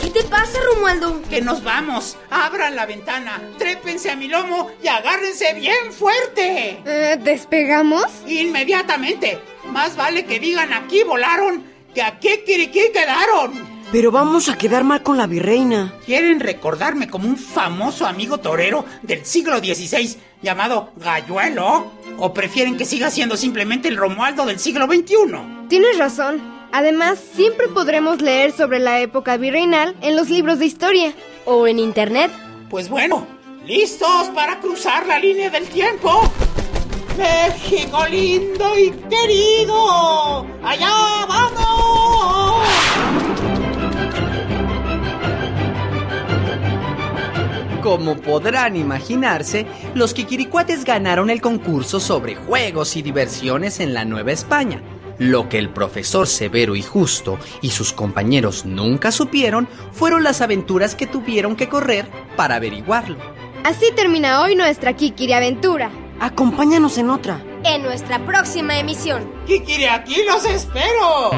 ¿Qué 0.00 0.10
te 0.10 0.24
pasa, 0.24 0.58
Romualdo? 0.74 1.22
Que 1.30 1.42
nos 1.42 1.62
vamos. 1.62 2.16
Abran 2.28 2.74
la 2.74 2.86
ventana, 2.86 3.40
trépense 3.56 4.10
a 4.10 4.16
mi 4.16 4.26
lomo 4.26 4.68
y 4.82 4.88
agárrense 4.88 5.54
bien 5.54 5.92
fuerte. 5.92 6.82
Eh, 6.84 7.18
¿Despegamos? 7.22 8.06
Inmediatamente. 8.26 9.40
Más 9.72 9.96
vale 9.96 10.24
que 10.24 10.40
digan 10.40 10.72
aquí 10.72 11.02
volaron 11.02 11.64
que 11.94 12.02
aquí 12.02 12.28
Kikiriki 12.28 12.92
quedaron. 12.92 13.76
Pero 13.92 14.10
vamos 14.10 14.48
a 14.48 14.58
quedar 14.58 14.84
mal 14.84 15.02
con 15.02 15.16
la 15.16 15.26
virreina. 15.26 15.94
¿Quieren 16.04 16.40
recordarme 16.40 17.08
como 17.08 17.28
un 17.28 17.36
famoso 17.36 18.06
amigo 18.06 18.38
torero 18.38 18.84
del 19.02 19.24
siglo 19.24 19.58
XVI 19.58 20.16
llamado 20.42 20.90
Galluelo? 20.96 21.92
¿O 22.18 22.34
prefieren 22.34 22.76
que 22.76 22.84
siga 22.84 23.10
siendo 23.10 23.36
simplemente 23.36 23.88
el 23.88 23.96
Romualdo 23.96 24.44
del 24.44 24.58
siglo 24.58 24.86
XXI? 24.86 25.68
Tienes 25.68 25.98
razón. 25.98 26.42
Además, 26.72 27.18
siempre 27.34 27.68
podremos 27.68 28.20
leer 28.20 28.52
sobre 28.52 28.80
la 28.80 29.00
época 29.00 29.36
virreinal 29.36 29.94
en 30.02 30.16
los 30.16 30.30
libros 30.30 30.58
de 30.58 30.66
historia. 30.66 31.14
O 31.44 31.66
en 31.66 31.78
internet. 31.78 32.32
Pues 32.68 32.88
bueno, 32.88 33.26
¿listos 33.64 34.28
para 34.34 34.58
cruzar 34.58 35.06
la 35.06 35.18
línea 35.18 35.48
del 35.48 35.66
tiempo? 35.68 36.22
México 37.16 38.06
lindo 38.10 38.78
y 38.78 38.90
querido. 39.08 40.46
¡Allá 40.62 41.26
vamos! 41.28 42.66
Como 47.82 48.16
podrán 48.16 48.76
imaginarse, 48.76 49.64
los 49.94 50.12
Kikiricuates 50.12 50.84
ganaron 50.84 51.30
el 51.30 51.40
concurso 51.40 52.00
sobre 52.00 52.34
juegos 52.34 52.96
y 52.96 53.02
diversiones 53.02 53.80
en 53.80 53.94
la 53.94 54.04
Nueva 54.04 54.32
España. 54.32 54.82
Lo 55.18 55.48
que 55.48 55.58
el 55.58 55.70
profesor 55.70 56.26
Severo 56.26 56.76
y 56.76 56.82
Justo 56.82 57.38
y 57.62 57.70
sus 57.70 57.92
compañeros 57.92 58.66
nunca 58.66 59.12
supieron 59.12 59.68
fueron 59.92 60.24
las 60.24 60.42
aventuras 60.42 60.94
que 60.94 61.06
tuvieron 61.06 61.56
que 61.56 61.68
correr 61.68 62.06
para 62.36 62.56
averiguarlo. 62.56 63.16
Así 63.64 63.86
termina 63.94 64.42
hoy 64.42 64.56
nuestra 64.56 64.94
Kikiri 64.94 65.32
aventura. 65.32 65.90
Acompáñanos 66.20 66.98
en 66.98 67.10
otra. 67.10 67.44
En 67.64 67.82
nuestra 67.82 68.24
próxima 68.24 68.78
emisión. 68.78 69.30
Kikiri, 69.46 69.86
aquí 69.86 70.16
los 70.28 70.44
espero. 70.44 71.30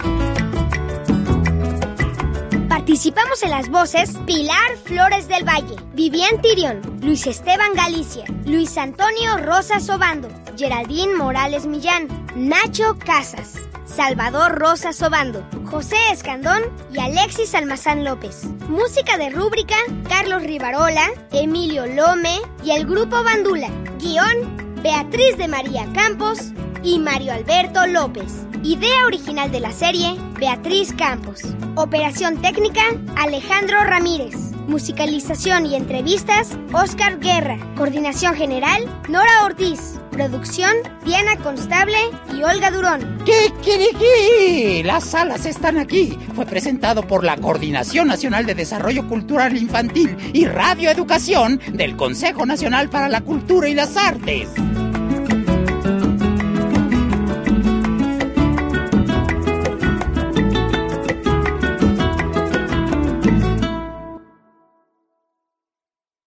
Participamos 2.80 3.42
en 3.42 3.50
las 3.50 3.68
voces 3.68 4.16
Pilar 4.24 4.74
Flores 4.82 5.28
del 5.28 5.46
Valle, 5.46 5.76
Vivian 5.92 6.40
Tirión, 6.40 6.80
Luis 7.02 7.26
Esteban 7.26 7.74
Galicia, 7.74 8.24
Luis 8.46 8.78
Antonio 8.78 9.36
Rosas 9.36 9.90
Obando, 9.90 10.30
Geraldine 10.56 11.14
Morales 11.14 11.66
Millán, 11.66 12.08
Nacho 12.34 12.96
Casas, 12.98 13.56
Salvador 13.84 14.58
Rosas 14.58 15.02
Obando, 15.02 15.46
José 15.66 15.98
Escandón 16.10 16.62
y 16.90 17.00
Alexis 17.00 17.54
Almazán 17.54 18.02
López. 18.02 18.44
Música 18.70 19.18
de 19.18 19.28
rúbrica 19.28 19.76
Carlos 20.08 20.42
Rivarola, 20.42 21.10
Emilio 21.32 21.84
Lome 21.86 22.40
y 22.64 22.70
el 22.70 22.86
grupo 22.86 23.22
Bandula. 23.22 23.68
Guión 23.98 24.80
Beatriz 24.82 25.36
de 25.36 25.48
María 25.48 25.86
Campos 25.92 26.52
y 26.82 26.98
Mario 26.98 27.34
Alberto 27.34 27.86
López. 27.86 28.46
Idea 28.62 29.06
original 29.06 29.50
de 29.50 29.58
la 29.58 29.72
serie, 29.72 30.16
Beatriz 30.38 30.92
Campos. 30.92 31.40
Operación 31.76 32.42
técnica, 32.42 32.82
Alejandro 33.16 33.82
Ramírez. 33.84 34.34
Musicalización 34.68 35.64
y 35.64 35.76
entrevistas, 35.76 36.58
Oscar 36.74 37.20
Guerra. 37.20 37.56
Coordinación 37.74 38.34
general, 38.34 38.84
Nora 39.08 39.44
Ortiz. 39.44 39.98
Producción, 40.10 40.72
Diana 41.06 41.36
Constable 41.38 41.96
y 42.36 42.42
Olga 42.42 42.70
Durón. 42.70 43.00
¡Kikiriki! 43.24 44.82
Las 44.82 45.14
alas 45.14 45.46
están 45.46 45.78
aquí. 45.78 46.18
Fue 46.34 46.44
presentado 46.44 47.02
por 47.02 47.24
la 47.24 47.38
Coordinación 47.38 48.08
Nacional 48.08 48.44
de 48.44 48.54
Desarrollo 48.54 49.08
Cultural 49.08 49.56
Infantil 49.56 50.14
y 50.34 50.44
Radio 50.44 50.90
Educación 50.90 51.62
del 51.72 51.96
Consejo 51.96 52.44
Nacional 52.44 52.90
para 52.90 53.08
la 53.08 53.22
Cultura 53.22 53.70
y 53.70 53.74
las 53.74 53.96
Artes. 53.96 54.50